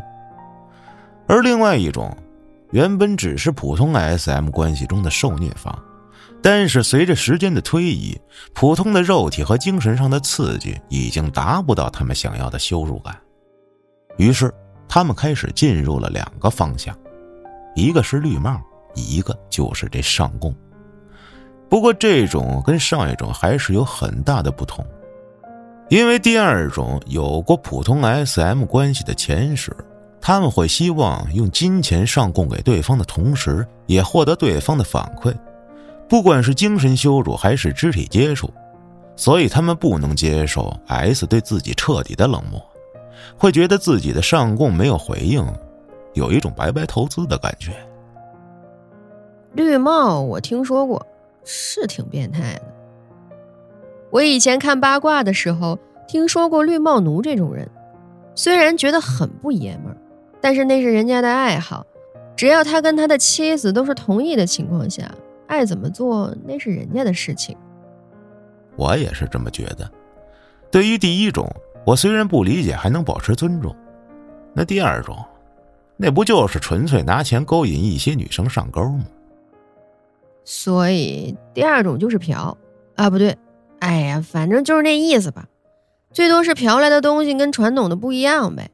[1.27, 2.17] 而另外一种，
[2.71, 5.79] 原本只是普通 SM 关系中的受虐方，
[6.45, 8.15] 但是随着时间的推移，
[8.53, 13.19] 普通的肉体和精神上的刺激已经达不到他们想要的羞辱感，
[14.17, 14.53] 于是
[14.87, 16.95] 他们开始进入了两个方向，
[17.73, 18.61] 一个是绿帽。
[18.93, 20.55] 一个就是这上供，
[21.67, 24.85] 不过这种跟上一种还是有很大的不同，
[25.89, 29.75] 因为第二种有过普通 SM 关系的前史，
[30.21, 35.35] 他们会希望用金钱上供给对方的同时，也获得对方的反馈，
[36.07, 38.49] 不管是精神羞辱还是肢体接触，
[39.15, 42.61] 所以他们不能接受 S 对自己彻底的冷漠，
[43.37, 45.45] 会觉得自己的上供没有回应，
[46.13, 47.71] 有一种白白投资的感觉。
[49.53, 51.05] 绿帽，我听说过，
[51.43, 52.61] 是挺变态的。
[54.11, 57.67] 我以前看八卦的时候，听说过绿帽奴这种人，
[58.35, 59.97] 虽然觉得很不爷们儿，
[60.39, 61.85] 但是那是人家的爱好，
[62.35, 65.09] 只要他跟他的妻子都是同意的情况下，
[65.47, 67.57] 爱怎么做那是人家的事情。
[68.75, 69.89] 我也是这么觉得。
[70.71, 71.49] 对于第一种，
[71.85, 73.73] 我虽然不理解，还能保持尊重。
[74.53, 75.17] 那第二种，
[75.97, 79.05] 那不就是纯粹拿钱勾引一些女生上钩吗？
[80.43, 82.57] 所以第二种就是嫖
[82.95, 83.37] 啊，不对，
[83.79, 85.47] 哎呀，反正就是那意思吧，
[86.11, 88.69] 最多是嫖来的东西跟传统的不一样呗。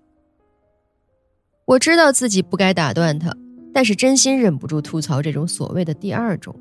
[1.65, 3.33] 我知道自己不该打断他，
[3.73, 6.55] 但是真心忍不住吐槽这种所谓的第二种。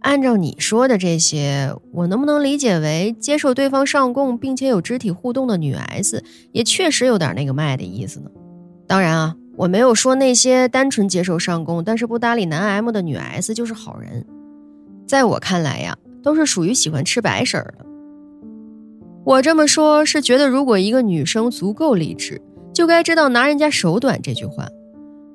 [0.00, 8.30] 按照你说的这些，我能不能理解为接受对方上供并且有肢体互动的女 S，也确实有点那个卖的意思呢？
[8.86, 9.36] 当然啊。
[9.58, 14.22] 我没有说那些单纯接受上供但是不搭理男 M 的女 S 就是好人，
[15.06, 17.86] 在我看来呀，都是属于喜欢吃白食儿的。
[19.24, 22.38] 我这么说，是觉得如果一个女生足够理智，
[22.74, 24.68] 就该知道拿人家手短这句话。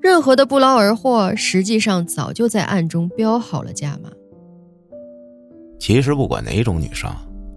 [0.02, 4.10] 任何的不劳而获，实际上早就在暗中标好了价码。
[5.78, 7.10] 其实不管哪种女生，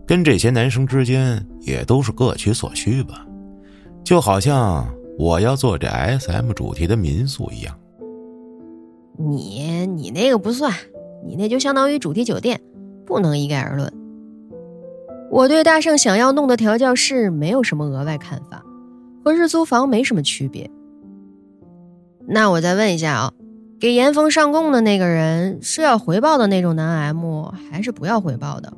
[0.07, 3.27] 跟这些男生之间也都是各取所需吧，
[4.05, 4.87] 就好像
[5.19, 7.75] 我要做这 S.M 主题的民宿一样。
[9.17, 10.73] 你你那个不算，
[11.25, 12.61] 你那就相当于主题酒店，
[13.07, 13.91] 不能一概而论。
[15.31, 18.63] 我对大圣想要弄的调教室没有什么额外看法，
[19.25, 20.71] 和日租房没什么区别。
[22.27, 23.33] 那我再问一下啊，
[23.79, 28.73] 给严峰上供的那个人是要回报的那种男 M，还是不要回报的？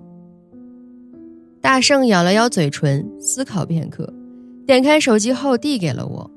[1.61, 4.13] 大圣咬了咬嘴唇，思考片刻，
[4.67, 6.31] 点开手机后递给了我。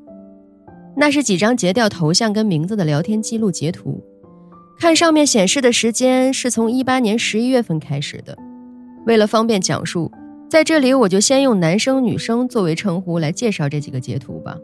[0.95, 4.03] 那是几张截掉头像跟名字的聊天记录截图，
[4.79, 8.37] 看上面显示的时间是从一八年十一月份开始的。
[9.05, 10.11] 为了方便讲述，
[10.49, 14.57] 在这里我就先用男生女生作为称呼来介绍这几个截图吧。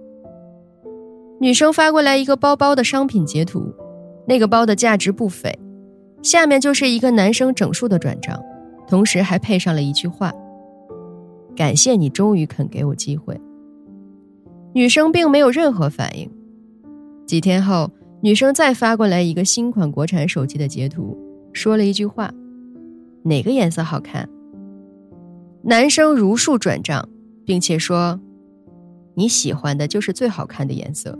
[1.39, 3.74] 女生发过来一个包包的商品截图，
[4.28, 5.58] 那个包的价值不菲。
[6.24, 8.41] 下面就是一个男生整数的转账，
[8.88, 10.34] 同时还配上了一句话
[11.56, 13.39] ：“感谢你终于肯给我机会。”
[14.74, 16.30] 女生并没有任何反应。
[17.28, 21.17] 几天后，女生再发过来一个新款国产手机的截图，
[21.54, 22.34] 说了一句话
[23.24, 24.28] ：“哪个颜色好看？”
[25.63, 27.08] 男生如数转账，
[27.45, 28.19] 并且说
[29.13, 31.17] ：“你喜欢的就是最好看的颜色。”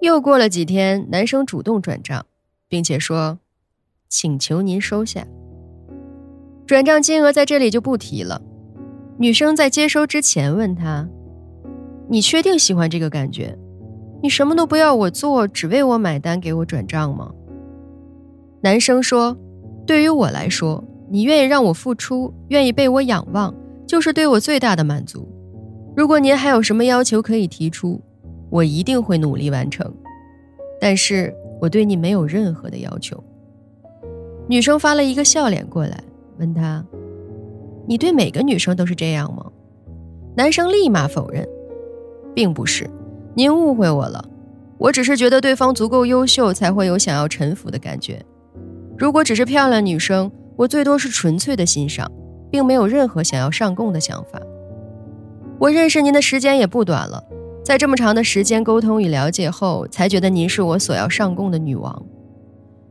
[0.00, 2.24] 又过了几天，男生主动转账，
[2.68, 3.38] 并且说
[4.08, 5.26] ：“请求您收下。”
[6.66, 8.40] 转账金额在这里就不提了。
[9.18, 11.08] 女生在接收之前问他
[12.08, 13.58] ：“你确定喜欢这个感觉？
[14.22, 17.32] 你什么都不要我做，只为我买单，给我转账吗？”
[18.62, 19.36] 男生说
[19.84, 23.52] ：“对于我来说，你愿意让我付出，愿意被我仰望，
[23.86, 25.28] 就是对我最大的满足。
[25.96, 28.00] 如果您还有什么要求，可以提出。”
[28.50, 29.92] 我一定会努力完成，
[30.80, 33.22] 但是我对你没有任何的要求。
[34.48, 36.02] 女生发了一个笑脸过来，
[36.38, 36.84] 问他
[37.86, 39.44] ：“你对每个女生都是这样吗？”
[40.34, 41.46] 男生立马否认
[42.34, 42.88] ：“并不是，
[43.34, 44.24] 您误会我了。
[44.78, 48.24] 我只是觉得对方足够优秀，才会有想要臣服的感觉。
[48.96, 52.10] 如果只是漂亮女生，我最多是纯粹的欣赏，
[52.50, 54.40] 并没有任何想要上供的想法。
[55.58, 57.22] 我认识您的时间也不短了。”
[57.68, 62.02] 在这么长的时间沟通与了解后，才觉得您是我所要上供的女王。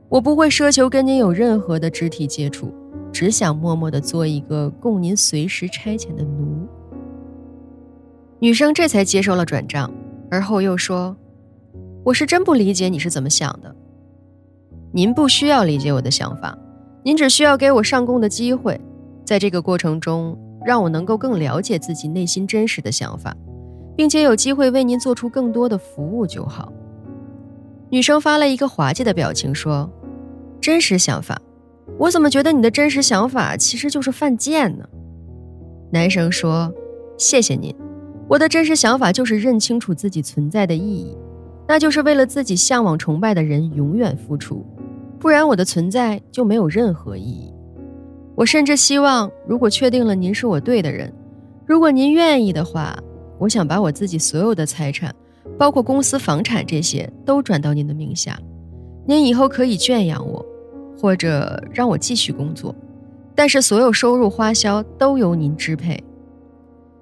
[0.08, 2.72] 我不会奢求跟您有任何的肢体接触，
[3.12, 6.68] 只想默默的做一个供您随时差遣的奴。
[8.38, 9.92] 女生这才接受了转账，
[10.30, 11.18] 而后又说
[12.06, 13.76] ：“我是真不理解你是怎么想的。
[14.92, 16.56] 您不需要理解我的想法，
[17.02, 18.80] 您只需要给我上供的机会，
[19.26, 23.36] 在这个过程中，让我能够更了解自己内心真实的想法。”
[23.98, 26.72] 并且有机会为您做出更多的服务就好。
[27.90, 29.90] 女生发了一个滑稽的表情说
[30.62, 31.42] ：“真实想法，
[31.98, 34.86] 我怎么觉得你的真实想法其实就是犯贱呢？”
[35.92, 36.72] 男生说
[37.18, 37.76] ：“谢谢您，
[38.28, 41.18] 我的真实想法就是认清楚自己存在的意义，
[41.68, 44.64] 那就是为了自己向往崇拜的人永远付出，
[45.18, 47.52] 不然我的存在就没有任何意义。
[48.36, 51.12] 我甚至希望，如果确定了您是我对的人，
[51.66, 52.96] 如果您愿意的话。”
[53.40, 55.14] 我想把我自己所有的财产，
[55.58, 58.40] 包括公司房产这些，都转到您的名下。
[59.06, 60.46] 您以后可以圈养我，
[60.98, 62.76] 或者让我继续工作，
[63.36, 66.04] 但是所有收入花销都由您支配。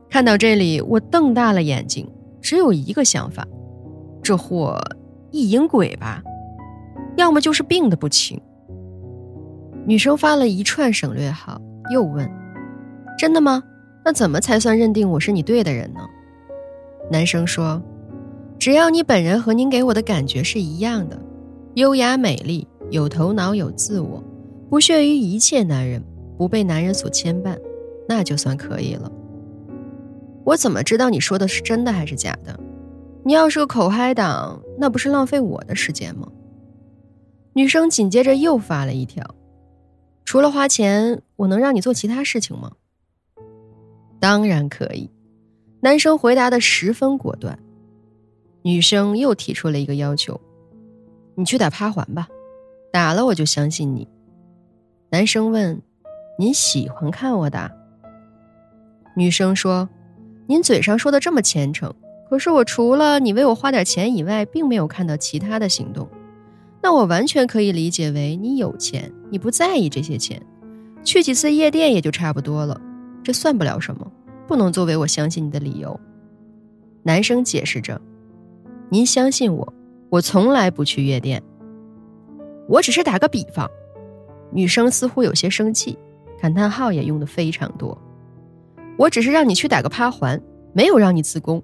[0.10, 2.08] 看到这里，我瞪大了眼睛，
[2.41, 3.48] 只有一个想法：
[4.21, 4.80] 这货
[5.32, 6.21] 意淫鬼吧？
[7.17, 8.39] 要么就是病得不轻。
[9.86, 11.60] 女生发了一串省略号，
[11.91, 12.30] 又问
[13.17, 13.63] ：“真的吗？
[14.04, 16.00] 那怎么才算认定我是你对的人呢？”
[17.10, 17.81] 男生说
[18.58, 21.19] ：“只要你本人和您给我的感觉是一样的，
[21.75, 24.23] 优雅美丽，有头脑有自我，
[24.69, 26.03] 不屑于一切男人，
[26.37, 27.58] 不被男人所牵绊，
[28.08, 29.12] 那就算可以了。”
[30.43, 32.60] 我怎么知道你说的是真的还是假的？
[33.23, 36.27] 你要是个口嗨党，那不是浪费我的时间吗？
[37.53, 39.23] 女生紧接着又发了一条
[40.25, 42.71] ：“除了花钱，我能让你做其他事情吗？”
[44.19, 45.10] 当然可以。
[45.86, 47.60] 男生回答的十分果断，
[48.63, 50.42] 女生又提出了一个要求
[51.38, 52.27] ：“你去打趴环吧，
[52.92, 54.08] 打了我就相信你。”
[55.12, 55.79] 男生问
[56.40, 57.71] ：“您喜欢看我打？”
[59.15, 59.88] 女生说
[60.50, 61.94] ：“您嘴上说的这么虔诚，
[62.31, 66.10] 可是我除了你为我花点钱以外，并没有看到其他的行动。
[66.81, 70.42] 那我完全可以理解为你有钱，你不在意这些钱，
[71.04, 72.81] 去几次夜店也就差不多了，
[73.23, 74.12] 这算不了什么。”
[74.48, 76.00] 不能作为我相信你的理由。
[77.04, 78.02] 男生解释着
[78.89, 79.73] ：“您相信我，
[80.10, 81.41] 我从来不去夜店。
[82.67, 83.69] 我只是打个比方。”
[84.52, 85.98] 女生似乎有些生气，
[86.39, 87.98] 感叹号也用的非常多。
[88.98, 90.41] 我只是让你去打个趴环，
[90.71, 91.62] 没有让你自宫。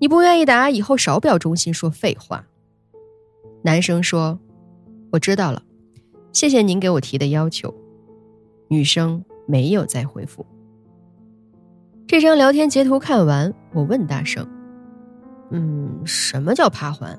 [0.00, 2.44] 你不愿意打，以后少表忠心，说废话。
[3.62, 4.38] 男生说
[5.12, 5.62] ：“我知道了，
[6.32, 7.72] 谢谢您给我提的要求。”
[8.68, 10.44] 女生没有再回复。
[12.06, 14.46] 这张聊天截图看完，我问大圣
[15.50, 17.18] ：“嗯，什么叫趴环？”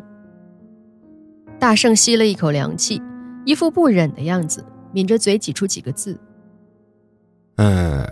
[1.59, 3.01] 大圣吸了一口凉气，
[3.45, 4.63] 一副不忍的样子，
[4.93, 6.19] 抿着嘴挤出几个字
[7.57, 8.05] ：“嗯，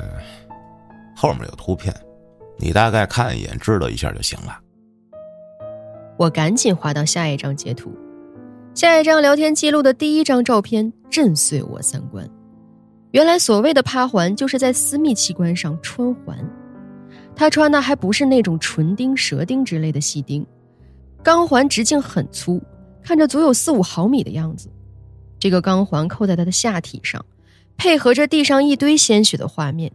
[1.16, 1.94] 后面有图片，
[2.58, 4.60] 你大概看一眼，知道一下就行了。”
[6.18, 7.92] 我赶紧滑到下一张截图，
[8.74, 12.28] 下一张聊天记录的第一张照片震碎我三观。
[13.12, 16.36] 原来所谓的趴环，就是在私密器官上穿环。
[17.36, 20.46] 他穿的还不是那种纯钉、蛇钉之类的细钉，
[21.24, 22.62] 钢环直径很粗，
[23.02, 24.70] 看着足有四五毫米的样子。
[25.40, 27.26] 这个钢环扣在他的下体上，
[27.76, 29.92] 配合着地上一堆鲜血的画面，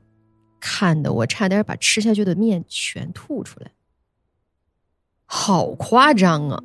[0.60, 3.70] 看得我差点把吃下去的面全吐出来。
[5.24, 6.62] 好夸张啊！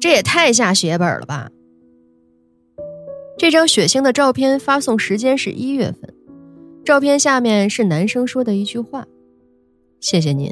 [0.00, 1.50] 这也太下血本了吧！
[3.38, 6.14] 这张血腥的照片发送时间是一月份，
[6.84, 9.06] 照片下面是男生说的一句话。
[10.08, 10.48] 谢谢您，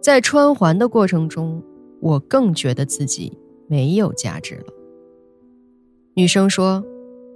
[0.00, 1.60] 在穿环的过程中，
[2.00, 3.36] 我更觉得自己
[3.66, 4.66] 没有价值了。
[6.14, 6.80] 女生说：“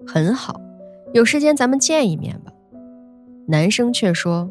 [0.07, 0.61] 很好，
[1.13, 2.53] 有时间咱们见一面吧。”
[3.49, 4.49] 男生却说：“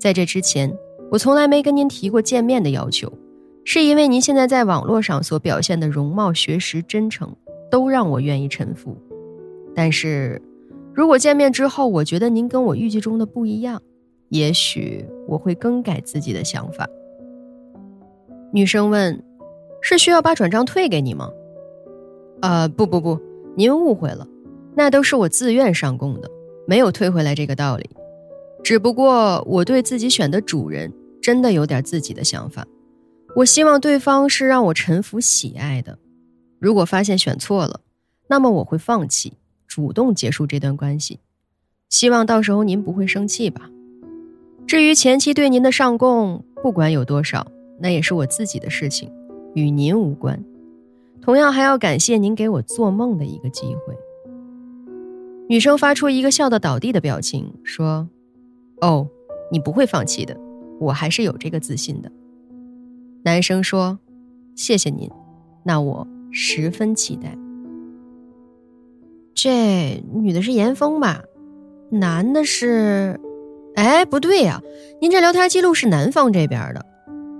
[0.00, 0.74] 在这之前，
[1.10, 3.12] 我从来没跟您提过见面的要求，
[3.62, 7.36] 是因为您现在在网络上所表现的容貌、学识、真诚，
[7.70, 8.96] 都让我愿意臣服。
[9.74, 10.40] 但是，
[10.94, 13.82] 如果见面之后，我觉得您跟我预计中的不一样。”
[14.28, 16.88] 也许我会更改自己的想法。
[18.52, 19.22] 女生问
[19.82, 21.30] ：“是需要把转账退给你吗
[22.42, 23.20] ？”“呃，不不不，
[23.56, 24.26] 您误会了，
[24.74, 26.30] 那都是我自愿上供的，
[26.66, 27.88] 没有退回来这个道理。
[28.62, 32.66] 只不过我对自己选的主人真的有点自己的想法，
[33.36, 35.98] 我希望对方是让我臣服、喜爱的。
[36.58, 37.80] 如果发现选错了，
[38.28, 39.34] 那么我会放弃，
[39.66, 41.20] 主动结束这段关系。
[41.90, 43.68] 希望到时候您不会生气吧。”
[44.66, 47.46] 至于前期对您的上供，不管有多少，
[47.78, 49.12] 那也是我自己的事情，
[49.54, 50.42] 与您无关。
[51.20, 53.94] 同样还要感谢您给我做梦的一个机会。
[55.48, 58.08] 女生发出一个笑得倒地的表情，说
[58.80, 59.06] ：“哦，
[59.52, 60.36] 你不会放弃的，
[60.80, 62.10] 我还是有这个自信的。”
[63.22, 63.98] 男生说
[64.56, 65.10] ：“谢谢您，
[65.62, 67.36] 那我十分期待。”
[69.34, 71.22] 这女的是严峰吧？
[71.90, 73.20] 男的是？
[73.74, 74.60] 哎，不对呀，
[75.00, 76.86] 您这聊天记录是男方这边的，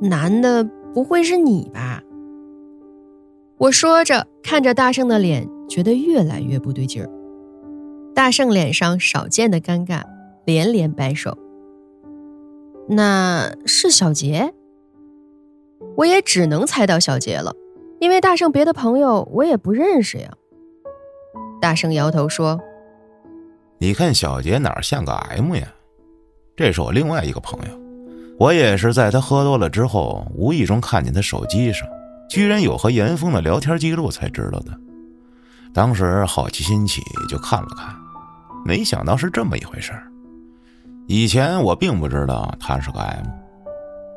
[0.00, 2.02] 男的不会是你吧？
[3.58, 7.08] 我说着，看着大圣的脸，觉得越来越不对劲儿。
[8.14, 10.02] 大圣脸上少见的尴尬，
[10.44, 11.38] 连连摆手。
[12.88, 14.52] 那是小杰，
[15.96, 17.54] 我也只能猜到小杰了，
[18.00, 20.32] 因为大圣别的朋友我也不认识呀。
[21.60, 22.60] 大圣摇头说
[23.78, 25.73] ：“你看小杰哪像个 M 呀？”
[26.56, 27.80] 这是我另外一个朋友，
[28.38, 31.88] 我也是在他喝多了之后，无意中看见他手机上
[32.30, 34.78] 居然有和严峰的聊天记录，才知道的。
[35.72, 37.92] 当时好奇心起，就看了看，
[38.64, 39.92] 没想到是这么一回事
[41.08, 43.26] 以前我并不知道他是个 M，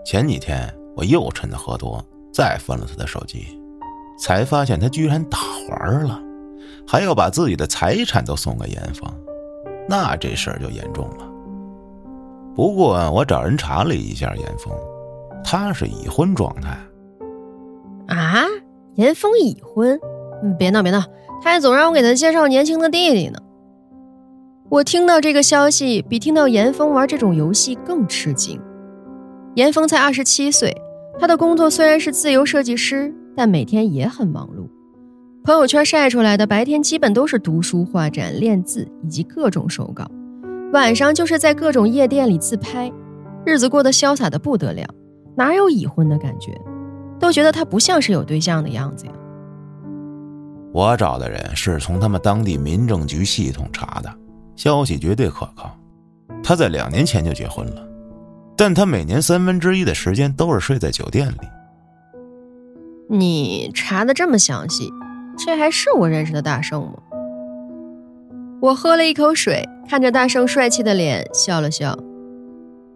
[0.05, 3.59] 前几天我又趁他喝多，再翻了他的手机，
[4.19, 6.21] 才发现他居然打环了，
[6.87, 9.11] 还要把自己的财产都送给严峰，
[9.89, 11.26] 那这事儿就严重了。
[12.57, 14.73] 不过我找人查了一下，严峰，
[15.43, 16.75] 他是已婚状态。
[18.07, 18.45] 啊，
[18.95, 19.99] 严峰已婚？
[20.41, 20.99] 嗯别闹别闹，
[21.43, 23.39] 他还总让我给他介绍年轻的弟弟呢。
[24.69, 28.59] 我听到这个消息，比听到严峰玩这种游戏更吃惊。
[29.53, 30.75] 严峰才二十七岁，
[31.19, 34.67] 他的工作虽然是自由设计师，但每天也很忙碌。
[35.43, 40.09] 朋友圈晒出来的白天基本都是读书、画展、练字以及各种手稿。
[40.73, 42.91] 晚上就是在各种夜店里自拍，
[43.45, 44.85] 日子过得潇洒的不得了，
[45.35, 46.51] 哪有已婚的感觉？
[47.19, 49.11] 都觉得他不像是有对象的样子呀。
[50.73, 54.13] 我找的人是从他们当地民政局系统查的，
[54.55, 55.75] 消息绝对可靠。
[56.43, 57.87] 他在两年前就结婚了，
[58.55, 61.37] 但他每年三分之一的时间都是睡在酒店里。
[63.09, 64.91] 你查的这么详细，
[65.37, 66.93] 这还是我认识的大圣吗？
[68.61, 71.97] 我喝了一口水，看着大圣帅气的脸，笑了笑。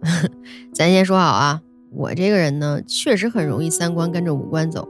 [0.74, 4.86] 咱先说好啊，我这个人呢，确实很容易三观跟着五官走，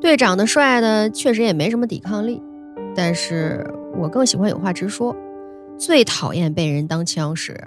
[0.00, 2.40] 对长得帅的确实也没什么抵抗力，
[2.94, 5.16] 但是我更喜欢有话直说，
[5.76, 7.58] 最讨厌被人当枪使。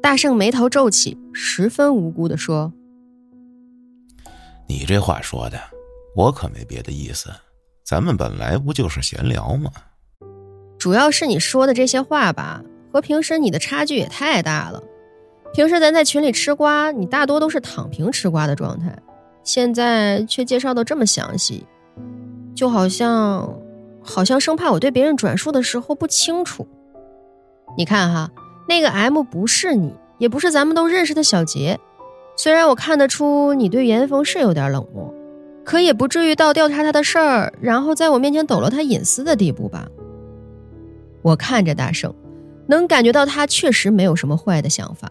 [0.00, 2.72] 大圣眉头皱起，十分无辜的说
[4.66, 5.58] ：“你这话说的，
[6.16, 7.30] 我可没别的意思，
[7.84, 9.70] 咱们本来不就是闲聊吗？
[10.82, 12.60] 主要是你说的这些话吧，
[12.92, 14.82] 和平时你的差距也太大了。”
[15.54, 18.92] 平时咱在群里吃瓜，你大多都是躺平吃瓜的状态，
[19.44, 21.64] 现在却介绍的这么详细，
[22.52, 23.56] 就好像，
[24.02, 26.66] 好像生怕我对别人转述的时候不清楚。
[27.78, 28.28] 你看哈，
[28.68, 31.78] 那个 M 不是你，也不是咱们都认识的小杰。
[32.36, 35.14] 虽然我看得出你对严峰是有点冷漠，
[35.62, 39.86] 可也不至于到调查他的事儿，然后在我面前抖露他隐私的地步吧？
[41.22, 42.14] 我看着大圣，
[42.66, 45.10] 能感觉到他确实没有什么坏的想法。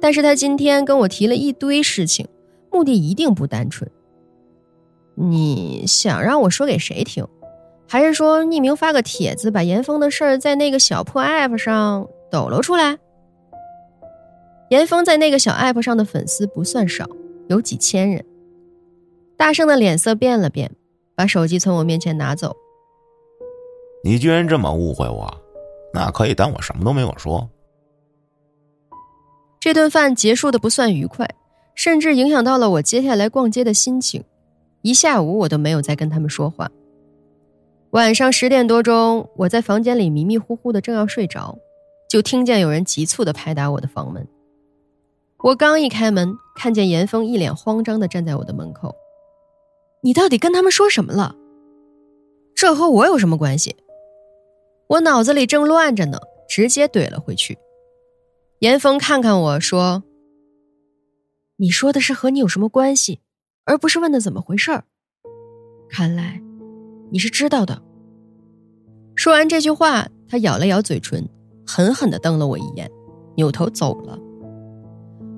[0.00, 2.26] 但是他今天跟我提了一堆事情，
[2.70, 3.90] 目的一定不单纯。
[5.14, 7.26] 你想让我说给谁听？
[7.86, 12.98] 还是说匿名发个帖子，把严峰的事儿在那个小破 app 上抖搂出来？
[14.70, 17.06] 严峰在那个小 app 上的粉丝不算少，
[17.48, 18.24] 有几千人。
[19.36, 20.72] 大圣的脸色变了变，
[21.14, 22.56] 把手机从我面前拿走。
[24.06, 25.34] 你居然这么误会我，
[25.94, 27.48] 那可以当我什么都没有说。
[29.58, 31.26] 这顿饭结束的不算愉快，
[31.74, 34.22] 甚至影响到了我接下来逛街的心情。
[34.82, 36.70] 一下午我都没有再跟他们说话。
[37.92, 41.56] 晚上十点多钟，我在房间里迷迷糊糊的正要睡着，
[42.10, 44.28] 就听见有人急促的拍打我的房门。
[45.38, 48.94] 我刚一开门，看见严峰一脸慌张的站在我的门口。
[50.02, 51.34] 你到底跟他们说什么了？
[52.54, 53.74] 这和我有什么关系？
[54.88, 56.18] 我脑子里正乱着呢，
[56.48, 57.58] 直接怼了回去。
[58.60, 60.02] 严峰看看我说
[61.56, 63.20] ：“你说的是和你有什么关系，
[63.64, 64.84] 而不是问的怎么回事儿。
[65.88, 66.40] 看来
[67.10, 67.82] 你是知道的。”
[69.16, 71.28] 说完这句话，他咬了咬嘴唇，
[71.66, 72.90] 狠狠的瞪了我一眼，
[73.36, 74.18] 扭头走了。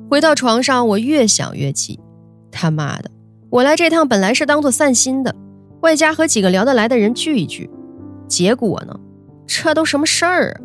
[0.09, 2.01] 回到床上，我越想越气，
[2.51, 3.11] 他妈的，
[3.51, 5.34] 我来这趟本来是当做散心的，
[5.82, 7.68] 外加和几个聊得来的人聚一聚，
[8.28, 8.99] 结果呢，
[9.47, 10.61] 这都什么事儿啊？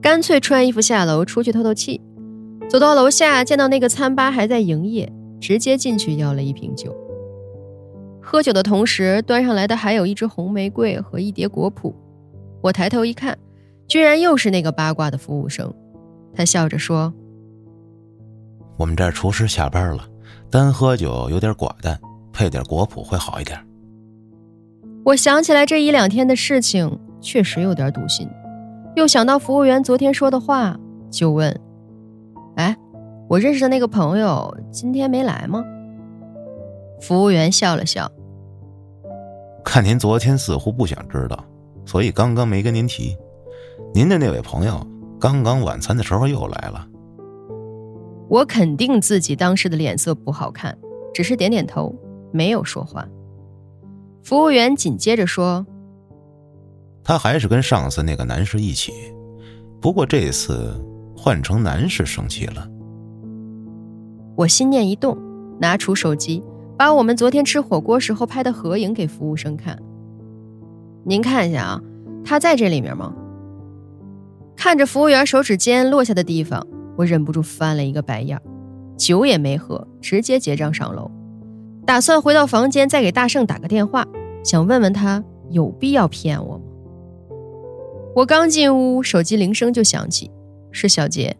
[0.00, 2.00] 干脆穿衣服下楼出去透透气，
[2.68, 6.96] 走到楼下见到那个餐吧还在营业，直接进去要了一瓶酒。
[8.20, 11.92] 喝酒的同时，端上来的还有一支红玫瑰和一叠果脯。
[12.60, 13.36] 我抬头一看，
[13.86, 15.72] 居然又是那个八卦的服务生。
[16.34, 17.12] 他笑着说
[18.78, 20.08] ：“我们这儿厨师下班了，
[20.50, 22.00] 单喝酒有点寡淡，
[22.32, 23.58] 配点果脯会好一点。”
[25.04, 28.28] 我想起来这一两天的事情，确实有点堵心。
[28.94, 30.78] 又想到服务员昨天说的话，
[31.10, 31.58] 就问
[32.56, 32.76] ：“哎，
[33.26, 35.64] 我认识的那个朋友今天没来吗？”
[37.00, 38.10] 服务员笑了笑
[39.64, 41.42] ：“看您昨天似乎不想知道，
[41.86, 43.16] 所以刚刚没跟您提。
[43.94, 44.86] 您的那位朋友
[45.18, 46.86] 刚刚晚餐的时候又来了。”
[48.28, 50.76] 我肯定自己当时的脸色不好看，
[51.14, 51.94] 只是点点头，
[52.30, 53.08] 没有说话。
[54.22, 55.66] 服务员紧接着说。
[57.04, 58.92] 他还是跟上次那个男士一起，
[59.80, 60.72] 不过这次
[61.16, 62.68] 换成男士生气了。
[64.36, 65.16] 我心念一动，
[65.60, 66.42] 拿出手机，
[66.78, 69.78] 把我们昨天吃火锅时候拍的合影给服务生看。
[71.04, 71.80] 您看一下啊，
[72.24, 73.12] 他在这里面吗？
[74.56, 76.64] 看着服务员手指尖落下的地方，
[76.96, 78.40] 我忍不住翻了一个白眼。
[78.96, 81.10] 酒也没喝，直接结账上楼，
[81.84, 84.06] 打算回到房间再给大圣打个电话，
[84.44, 86.64] 想问问他有必要骗我吗？
[88.14, 90.30] 我刚进屋，手机铃声就响起，
[90.70, 91.34] 是小杰。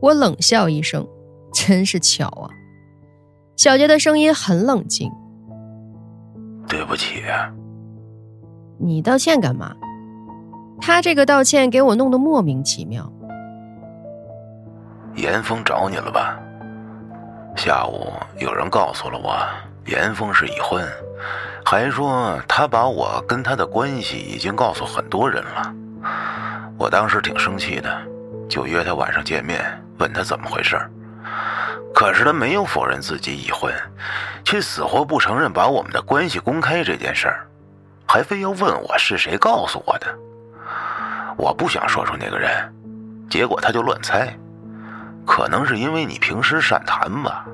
[0.00, 1.06] 我冷笑一声，
[1.52, 2.48] 真是巧啊。
[3.56, 5.10] 小杰的声音很冷静
[6.68, 7.22] ：“对不起。”
[8.78, 9.74] 你道歉干嘛？
[10.80, 13.10] 他这个道歉给我弄得莫名其妙。
[15.16, 16.38] 严峰找你了吧？
[17.56, 19.36] 下午有人告诉了我，
[19.86, 20.84] 严峰是已婚，
[21.64, 25.74] 还说他把我跟他的关系已经告诉很多人了。
[26.78, 28.02] 我当时挺生气的，
[28.48, 29.64] 就约他晚上见面，
[29.98, 30.78] 问他怎么回事
[31.94, 33.72] 可是他没有否认自己已婚，
[34.44, 37.46] 却死活不承认把我们的关系公开这件事儿，
[38.06, 40.06] 还非要问我是谁告诉我的。
[41.36, 42.50] 我不想说出那个人，
[43.30, 44.36] 结果他就乱猜，
[45.24, 47.46] 可能是因为你平时善谈吧，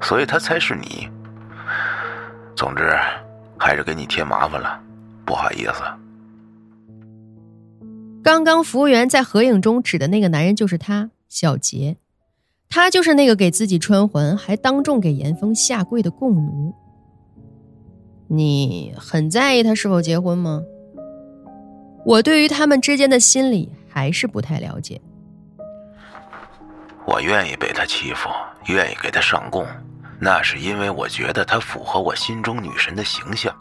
[0.00, 1.10] 所以他猜是你。
[2.56, 2.98] 总之，
[3.58, 4.80] 还是给你添麻烦了，
[5.26, 5.82] 不好意思。
[8.26, 11.96] 刚刚服务员在合影中指的那个男人就是他，小杰。
[12.68, 16.74] 他就是那个给自己穿环，还当众给严峰下跪的共奴。
[18.26, 20.60] 你很在意他是否结婚吗？
[22.04, 25.00] 我对于他们之间的心理还是不太了解。
[27.04, 28.28] 我愿意被他欺负，
[28.66, 29.64] 愿意给他上供，
[30.18, 33.54] 那是因为我觉得他符合我心中女神的形象。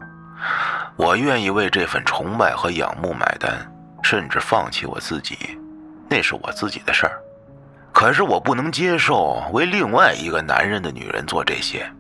[0.96, 3.72] 我愿意为这份崇拜和仰慕买单，
[4.06, 5.36] 甚至放弃我自己，
[6.08, 7.20] 那是我自己的事儿。
[7.92, 11.92] 可是我不能接受为另外一个男人的女人做这些。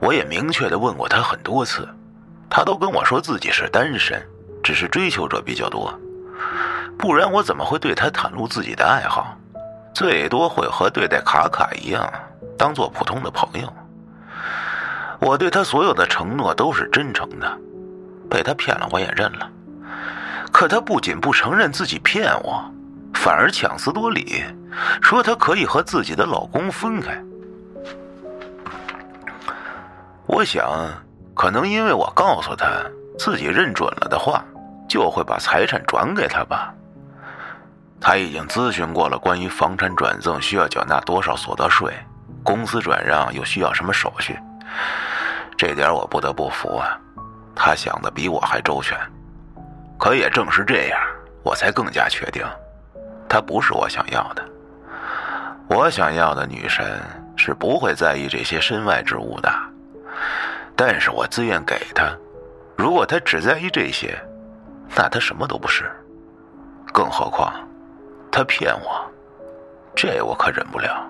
[0.00, 1.86] 我也明确的问过他很多次，
[2.48, 4.26] 他都跟我说自己是单身，
[4.62, 5.92] 只是追求者比较多。
[6.96, 9.36] 不然我怎么会对他袒露自己的爱好？
[9.92, 12.10] 最多会和对待卡卡一样，
[12.56, 13.70] 当做普通的朋友。
[15.18, 17.58] 我对他所有的承诺都是真诚的，
[18.30, 19.50] 被他骗了我也认了。
[20.52, 22.62] 可他不仅不承认自己骗我，
[23.14, 24.44] 反而强词夺理，
[25.00, 27.18] 说他可以和自己的老公分开。
[30.26, 30.68] 我想，
[31.34, 32.66] 可能因为我告诉他
[33.18, 34.44] 自己认准了的话，
[34.88, 36.72] 就会把财产转给他吧。
[38.00, 41.92] 他已经咨询过了关于房产转赠需要缴纳多少所得税，
[42.42, 44.38] 公司转让又需要什么手续，
[45.56, 46.98] 这点我不得不服啊。
[47.54, 48.98] 他想的比我还周全。
[50.00, 50.98] 可也正是这样，
[51.42, 52.42] 我才更加确定，
[53.28, 54.42] 她不是我想要的。
[55.68, 56.98] 我想要的女神
[57.36, 59.52] 是不会在意这些身外之物的。
[60.74, 62.16] 但是我自愿给她。
[62.76, 64.18] 如果她只在意这些，
[64.96, 65.84] 那她什么都不是。
[66.92, 67.52] 更何况，
[68.32, 69.04] 她骗我，
[69.94, 71.06] 这我可忍不了。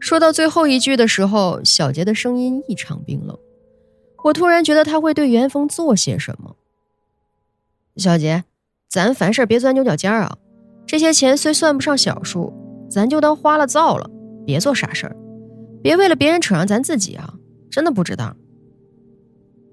[0.00, 3.38] 说到最后一句的时候，小杰的声音异常冰冷。
[4.24, 6.56] 我突然觉得他会对元丰做些什么。
[8.00, 8.42] 小杰，
[8.88, 10.34] 咱凡事别钻牛角尖儿啊！
[10.86, 12.52] 这些钱虽算不上小数，
[12.90, 14.10] 咱就当花了造了，
[14.46, 15.14] 别做傻事儿，
[15.82, 17.34] 别为了别人扯上咱自己啊！
[17.70, 18.34] 真的不知道。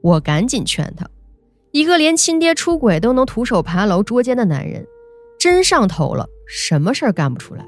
[0.02, 1.08] 我赶紧劝他，
[1.72, 4.86] 一个连亲爹出轨都能徒手爬楼捉奸的男人，
[5.40, 7.66] 真上头了，什么事儿干不出来？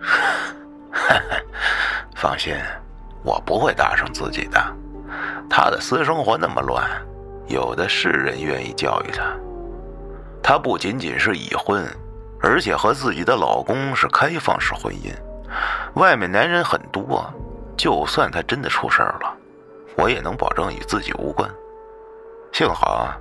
[2.16, 2.54] 放心，
[3.22, 4.58] 我不会搭上自己的。
[5.48, 6.84] 他的私生活那么乱，
[7.46, 9.24] 有的是人愿意教育他。
[10.42, 11.86] 他不仅仅是已婚，
[12.40, 15.12] 而且和自己的老公是开放式婚姻，
[15.94, 17.24] 外面男人很多。
[17.76, 19.34] 就算他真的出事儿了，
[19.96, 21.50] 我也能保证与自己无关。
[22.52, 23.12] 幸好，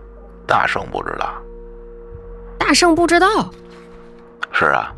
[0.46, 1.34] 大圣不知道。
[2.60, 3.50] 大圣不知道。
[4.52, 4.94] 是啊，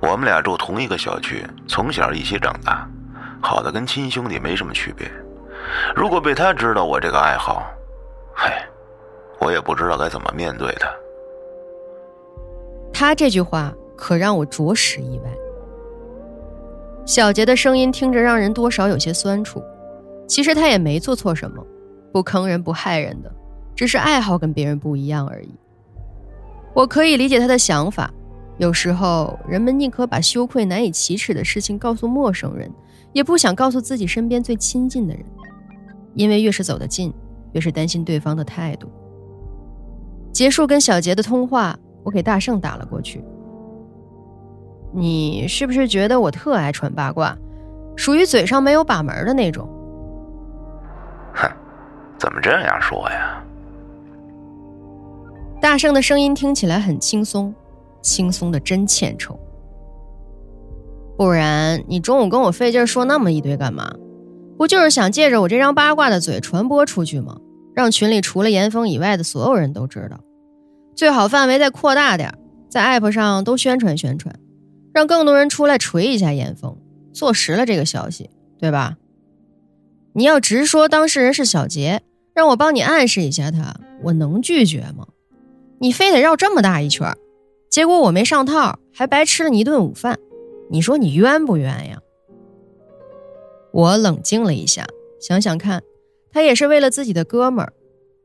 [0.00, 2.84] 我们俩住同一个小区，从小一起长大，
[3.40, 5.08] 好的跟亲兄弟没什么区别。
[5.94, 7.70] 如果被他知道我这个爱好，
[8.34, 8.68] 嗨，
[9.40, 10.88] 我也不知道该怎么面对他。
[12.92, 15.30] 他这句话可让我着实意外。
[17.06, 19.62] 小杰的声音听着让人多少有些酸楚，
[20.26, 21.64] 其实他也没做错什么，
[22.12, 23.30] 不坑人不害人的，
[23.74, 25.50] 只是爱好跟别人不一样而已。
[26.72, 28.10] 我可以理解他的想法，
[28.58, 32.72] 有时候人们宁可把羞愧难以启齿的事情告诉陌生人，
[33.12, 35.24] 也不想告诉自己身边最亲近的人，
[36.14, 37.12] 因为越是走得近，
[37.54, 38.88] 越是担心对方的态度。
[40.30, 43.24] 结束跟小杰的通话，我给大圣打了过去。
[44.92, 47.36] 你是不是觉得我特爱传八卦，
[47.96, 49.68] 属于嘴上没有把门的那种？
[51.32, 51.48] 哼，
[52.18, 53.42] 怎么这样说呀？
[55.60, 57.54] 大圣的声音听起来很轻松，
[58.02, 59.38] 轻松的真欠抽。
[61.16, 63.94] 不然你中午跟我费劲说那么一堆干嘛？
[64.58, 67.36] 不就是想借着我这张八卦的嘴传播出去吗？
[67.74, 70.20] 让群里除了严峰以外的所有人都知道，
[70.94, 72.32] 最好范围再扩大点，
[72.68, 74.34] 在 app 上都宣传宣传。
[74.92, 76.78] 让更多人出来锤一下严峰，
[77.12, 78.96] 坐实了这个消息，对吧？
[80.12, 82.00] 你要直说当事人是小杰，
[82.32, 85.08] 让我帮你暗示一下他，我能拒绝吗？
[85.80, 87.12] 你非得绕这么大一圈，
[87.68, 90.16] 结果我没上套，还白吃了你一顿午饭，
[90.70, 91.98] 你说你冤不冤呀？
[93.72, 94.86] 我冷静了一下，
[95.20, 95.82] 想想看，
[96.34, 97.72] 他也是为了自己的哥们儿，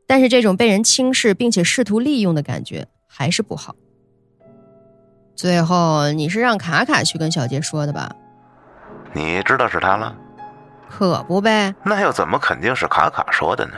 [0.07, 3.75] 但是这种被人轻视并且试图利用的感觉还是不好。
[5.35, 8.11] 最后你是让卡卡去跟小杰说的吧？
[9.13, 10.15] 你知道是他了？
[10.89, 11.75] 可不呗。
[11.83, 13.73] 那又怎么肯定是卡卡说的呢？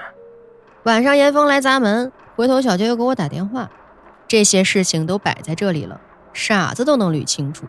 [0.84, 3.70] 晚上严峰来砸门，回头小杰又给我打电话，
[4.30, 6.00] 这些事情都摆在这里了，
[6.32, 7.66] 傻子都能捋清楚。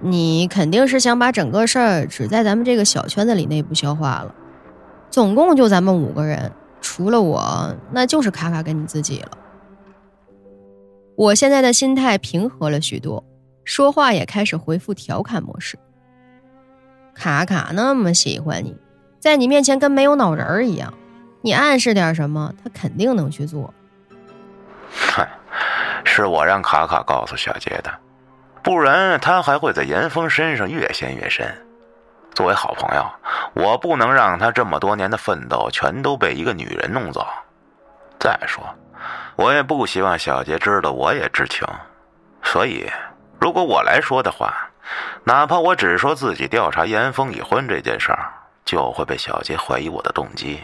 [0.00, 4.34] 你肯定是想把整个事儿只在咱们这个小圈子里内部消化了。
[5.14, 6.50] 总共就咱们五个人，
[6.80, 9.38] 除了我，那就是卡卡跟你自己了。
[11.14, 13.24] 我现在的心态平和了许多，
[13.62, 15.78] 说话也开始回复调侃模式。
[17.14, 18.76] 卡卡那么喜欢你，
[19.20, 20.92] 在你面前跟没有脑仁儿一样，
[21.42, 23.72] 你暗示点什么，他肯定能去做。
[24.90, 25.28] 嗨，
[26.02, 28.00] 是我让卡卡告诉小杰的，
[28.64, 31.46] 不然他还会在严峰身上越陷越深。
[32.34, 33.10] 作为好朋友，
[33.54, 37.26] 我不能让他这么多年的奋斗全都被一个女人弄走。
[38.18, 38.62] 再说，
[39.36, 41.66] 我也不希望小杰知道我也知情，
[42.42, 42.90] 所以，
[43.40, 44.52] 如果我来说的话。
[45.24, 48.28] 哪怕我只说自己调查严峰已婚这件事儿，
[48.66, 50.62] 就会被小杰怀疑我的动机，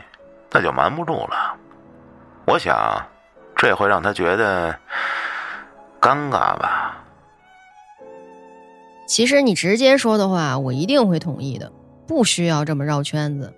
[0.51, 1.57] 那就瞒不住了。
[2.45, 3.03] 我想，
[3.57, 4.79] 这会让他觉得
[5.99, 6.99] 尴尬吧。
[9.11, 11.73] 其实你直接说的话，我一定会同意的，
[12.07, 13.53] 不需要这么绕圈子。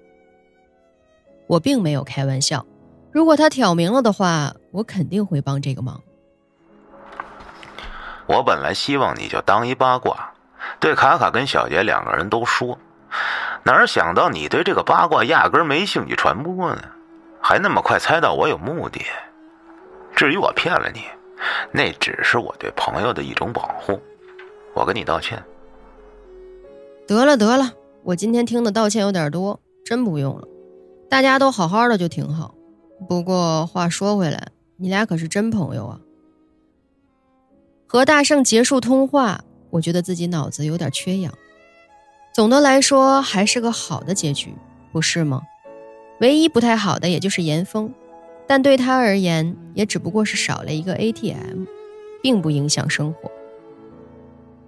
[1.46, 2.64] 我并没有开玩笑，
[3.12, 6.00] 如果他挑明了的话，我肯定会帮这个忙。
[8.24, 10.32] 我本来希望你就当一八卦。
[10.80, 12.78] 对卡卡跟小杰两个人都说，
[13.62, 16.82] 哪想到你对这个八卦压根没兴趣传播呢，
[17.42, 19.02] 还那么快猜到我有目的。
[20.16, 21.02] 至于我骗了你，
[21.70, 24.00] 那只是我对朋友的一种保护，
[24.74, 25.42] 我跟你道歉。
[27.06, 27.72] 得了得了，
[28.04, 30.46] 我今天听的道歉有点多，真不用了。
[31.08, 32.54] 大家都好好的就挺好。
[33.08, 36.00] 不过话说回来，你俩可是真朋友啊。
[37.86, 39.44] 和大圣结束通话。
[39.70, 41.32] 我觉得自己脑子有点缺氧，
[42.34, 44.54] 总的来说还是个好的结局，
[44.92, 45.40] 不是吗？
[46.20, 47.90] 唯一不太好的也就是严峰，
[48.46, 51.64] 但对他而言也只不过是少了一个 ATM，
[52.22, 53.30] 并不影响生活。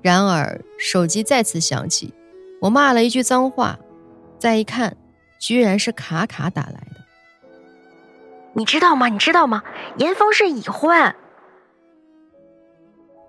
[0.04, 2.12] 然而手机再次响起，
[2.60, 3.78] 我骂了一句脏话，
[4.38, 4.94] 再一看，
[5.38, 7.00] 居然是卡卡打来的。
[8.52, 9.08] 你知道吗？
[9.08, 9.62] 你知道吗？
[9.96, 11.14] 严峰是已婚。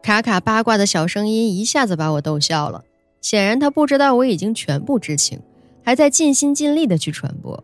[0.04, 2.84] 卡卡八卦的小声音一下子把我逗笑了，
[3.22, 5.40] 显然他不知道我已经全部知情，
[5.82, 7.64] 还在尽心尽力的去传播。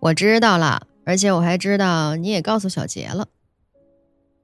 [0.00, 3.28] 我知道了，而且我还知道你也告诉小杰了。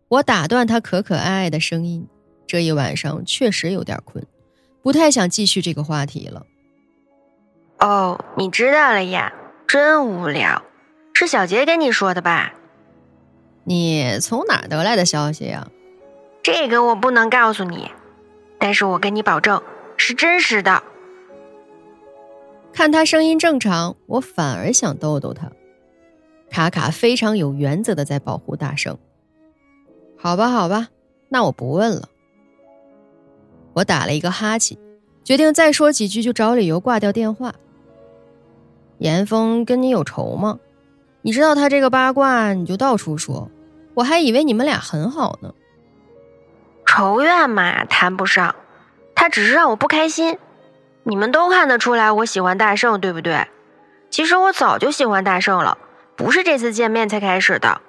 [0.08, 2.06] 我打断他可可爱爱的声音，
[2.46, 4.26] 这一晚上确实有点困，
[4.82, 6.44] 不太想继续这个话题了。
[7.78, 9.32] 哦，你知道了呀，
[9.66, 10.62] 真无聊，
[11.14, 12.54] 是小杰跟你说的吧？
[13.64, 15.68] 你从哪得来的消息呀？
[16.42, 17.90] 这个我不能告诉你，
[18.58, 19.62] 但是我跟你保证
[19.96, 20.82] 是真实的。
[22.72, 25.50] 看他声音正常，我反而想逗逗他。
[26.50, 28.98] 卡卡非常有原则的在保护大圣。
[30.18, 30.88] 好吧，好吧，
[31.28, 32.08] 那我不问了。
[33.74, 34.78] 我打了一个哈欠，
[35.24, 37.54] 决定再说几句就找理由挂掉电话。
[38.98, 40.58] 严峰跟你有仇吗？
[41.22, 43.50] 你知道他这个八卦，你就到处说，
[43.94, 45.54] 我还以为你们俩很好呢。
[46.86, 48.54] 仇怨嘛，谈不上，
[49.14, 50.38] 他只是让我不开心。
[51.04, 53.48] 你们都看得出来我喜欢大圣，对不对？
[54.10, 55.78] 其实我早就喜欢大圣了，
[56.16, 57.80] 不是这次见面才开始的。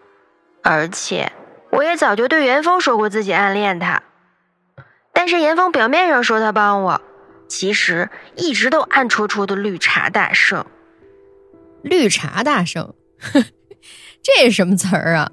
[0.62, 1.32] 而且
[1.72, 4.02] 我也早就对严峰说过自己暗恋他，
[5.14, 7.02] 但是严峰表面上说他帮我，
[7.48, 10.66] 其实一直都暗戳戳的绿茶大圣。
[11.82, 12.94] 绿茶大圣，
[14.22, 15.32] 这是什么词儿啊？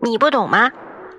[0.00, 0.70] 你不懂吗？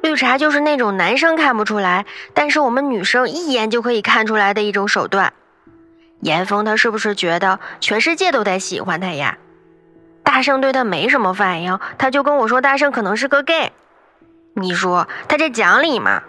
[0.02, 5.34] 绿茶就是那种男生看不出来，但是我们女生一眼就可以看出来的一种手段。
[6.22, 9.38] 严峰他是不是觉得全世界都在喜欢他呀？
[10.24, 13.72] 大圣对他没什么反应，他就跟我说大圣可能是个 gay。
[14.54, 16.24] 你说他这讲理吗？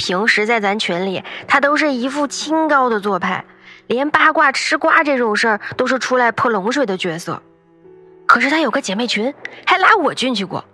[0.00, 3.44] 平时在咱群里，他都是一副清高的做派，
[3.86, 7.42] 连八卦吃瓜这种事儿都是出来泼冷水的角色。
[8.24, 9.34] 可是他有个姐妹群，
[9.66, 10.64] 还拉我进去过。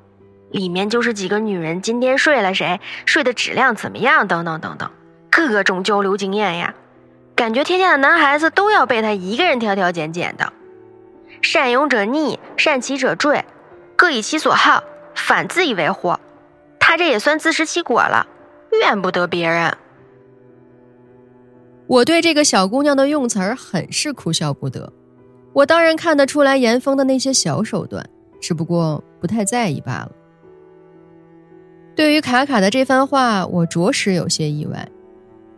[0.53, 4.93] 里面就是几个女人今天睡了谁，睡的质量怎么样，等等等等，
[5.29, 6.75] 各种交流经验呀，
[7.35, 10.53] 感觉天下的男孩子都要被他一个人挑挑拣拣的。
[11.43, 13.45] 善勇者逆，善其者坠，
[13.97, 14.85] 各以其所好，
[15.17, 16.21] 反自以为祸。
[16.79, 18.29] 他这也算自食其果了，
[18.81, 19.73] 怨不得别人。
[21.87, 24.93] 我对这个小姑娘的用词儿很是哭笑不得。
[25.53, 28.05] 我当然看得出来严峰的那些小手段，
[28.41, 30.11] 只不过不太在意罢了。
[31.95, 34.87] 对于卡卡的这番话，我着实有些意外。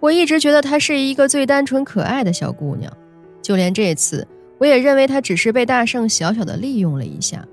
[0.00, 2.96] 我一直觉得她是一个最单纯可爱的小姑娘，
[3.42, 4.24] 就连这次，
[4.58, 7.44] 我也认为她只是被大圣小小的利用了一下。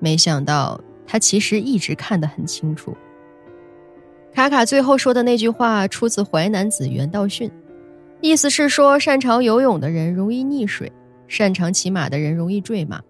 [0.00, 2.96] 没想到她其实一直看得很清楚。
[4.36, 7.48] 卡卡最后说的那句话出自《淮南子·原道训》，
[8.20, 10.92] 意思是说，擅长游泳的人容易溺水，
[11.26, 13.00] 擅长骑马的人容易坠马。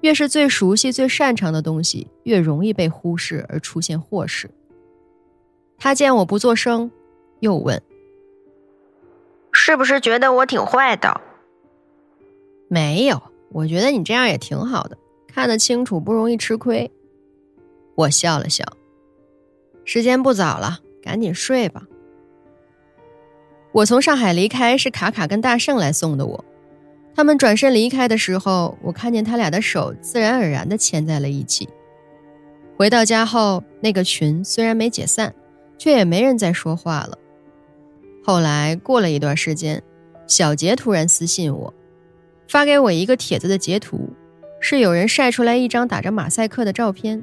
[0.00, 4.50] 越是最熟悉、最擅长的东西，越容易被忽视而出现祸事。
[5.78, 6.90] 他见我不作声，
[7.38, 7.80] 又问
[9.54, 11.20] ：“是不是觉得我挺坏的？”
[12.66, 13.22] 没有，
[13.52, 14.98] 我觉得你这样也挺好的，
[15.28, 16.90] 看得清楚，不容易吃亏。
[17.94, 18.64] 我笑了笑。
[19.84, 21.82] 时间不早了，赶紧睡吧。
[23.72, 26.44] 我从上海离开是卡卡跟大圣来送的我。
[27.16, 31.68] 他们转身离开的时候，我看见他俩的手自然而然的牵在了一起。
[32.76, 35.32] 回到家后，那个群虽然没解散，
[35.78, 37.16] 却也没人再说话了。
[38.24, 39.82] 后来过了一段时间，
[40.26, 41.72] 小杰突然私信我，
[42.48, 44.08] 发给我一个帖子的截图，
[44.58, 47.22] 是有人晒出来一张打着马赛克的照片。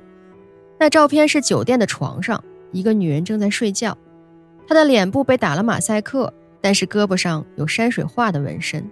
[0.79, 2.41] 那照片是酒店的床上，
[2.71, 3.97] 一个女人正在睡觉，
[4.67, 8.89] 她的脸部被打了马赛克，但是胳膊上有山水画的纹身。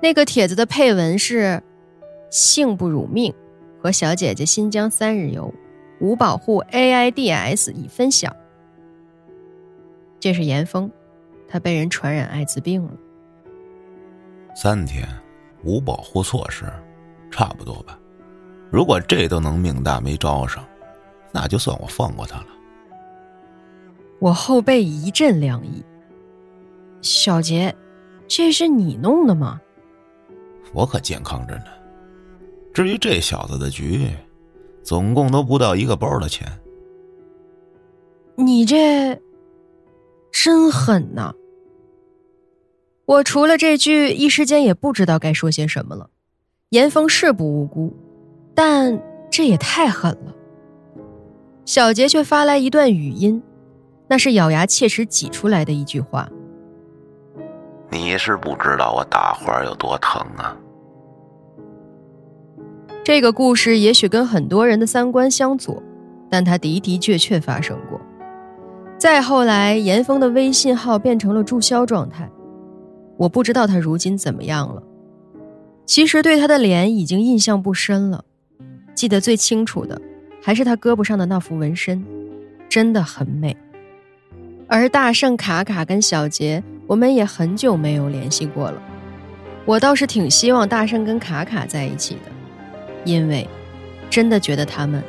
[0.00, 1.62] 那个帖子的配文是
[2.28, 3.32] ：“幸不辱命，
[3.80, 5.52] 和小姐姐新疆三日游，
[6.00, 8.34] 无保护 AIDS 已分享。”
[10.18, 10.90] 这是严峰，
[11.48, 12.90] 他被人传染艾滋病了。
[14.54, 15.08] 三天
[15.64, 16.64] 无保护措施，
[17.30, 17.98] 差不多吧。
[18.70, 20.64] 如果这都能命大没招上，
[21.30, 22.46] 那就算我放过他了。
[24.22, 25.82] 我后背一阵凉意。
[27.00, 27.74] 小杰，
[28.28, 29.60] 这是你弄的吗？
[30.72, 31.64] 我可健康着呢。
[32.72, 34.08] 至于这小子的局，
[34.84, 36.46] 总共都不到一个包的钱。
[38.36, 39.20] 你这
[40.30, 41.34] 真狠呐！
[43.04, 46.08] 我除了这句，一时间也不知道该说些什么了。
[46.68, 47.92] 严峰是不无辜，
[48.54, 49.02] 但
[49.32, 50.32] 这也太狠了。
[51.64, 53.42] 小杰却发来一段语音，
[54.12, 56.28] 那是咬牙切齿挤出来的一句话。
[57.88, 60.54] 你是不知道我打花有多疼啊！
[63.02, 65.82] 这个故事也许跟很多人的三观相左，
[66.28, 67.98] 但它的的确确发生过。
[68.98, 72.30] 再后来，严峰的微信号变成了注销状态，
[73.16, 74.82] 我不知道他如今怎么样了。
[75.86, 78.22] 其实对他的脸已经印象不深了，
[78.94, 79.98] 记得最清楚的
[80.42, 82.04] 还是他胳膊上的那幅纹身，
[82.68, 83.56] 真的很美。
[84.74, 86.62] 而大圣、卡卡跟小杰。
[86.86, 88.82] 我们也很久没有联系过了，
[89.66, 92.32] 我倒是挺希望大圣跟卡卡在一起的，
[93.04, 93.46] 因为
[94.08, 95.02] 真的觉得他们。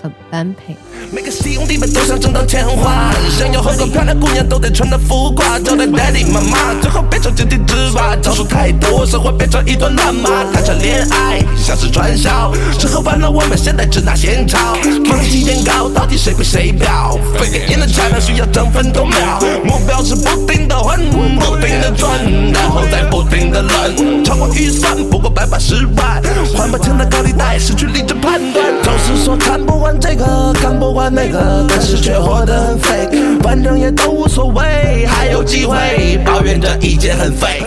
[0.00, 0.76] 很般配。
[1.10, 8.14] 每个兄弟们都想挣到钱花，想要和个漂亮姑娘都得穿的浮夸，交代 daddy 妈妈，最后变成井底之蛙。
[8.16, 10.44] 招数太多，生活变成一团乱麻。
[10.52, 14.76] 谈场恋爱像是传销，吃喝玩乐我们现在只拿现钞。
[15.04, 17.18] 梦起点高，到底谁比谁标？
[17.38, 22.10] 飞电影的产量需要争分夺秒，目标是不停的混，不停的赚，
[22.52, 24.24] 然后再不停的乱。
[24.24, 26.22] 超过预算不过百八十万，
[26.54, 29.87] 还不清的高利贷，失去理智判断，总是说看不完。
[30.00, 33.08] 这个看不惯那个，但是却活得很废，
[33.42, 37.62] 反正也都无所谓，还有机会抱怨着一切很废。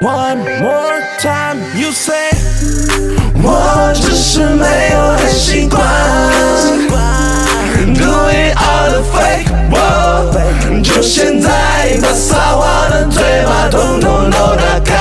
[0.00, 2.33] One more time, you say，
[3.46, 4.64] 我只是没
[4.94, 5.78] 有很习惯。
[7.94, 9.52] Doing all the fake，
[10.82, 11.50] 就现在
[12.00, 14.94] 把撒谎的嘴巴统统都打开。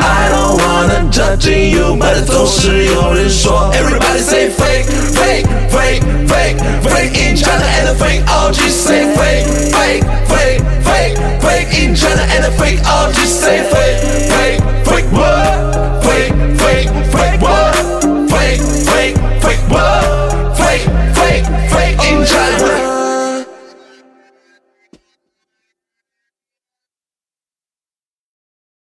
[0.00, 11.72] I don't wanna judge you，but 总是有人说，Everybody say fake，fake，fake，fake，fake in China and fake OG say fake，fake，fake，fake，fake
[11.76, 17.31] in China and fake fake，fake，fake what？Fake，fake，fake what？Fake，fake，fake？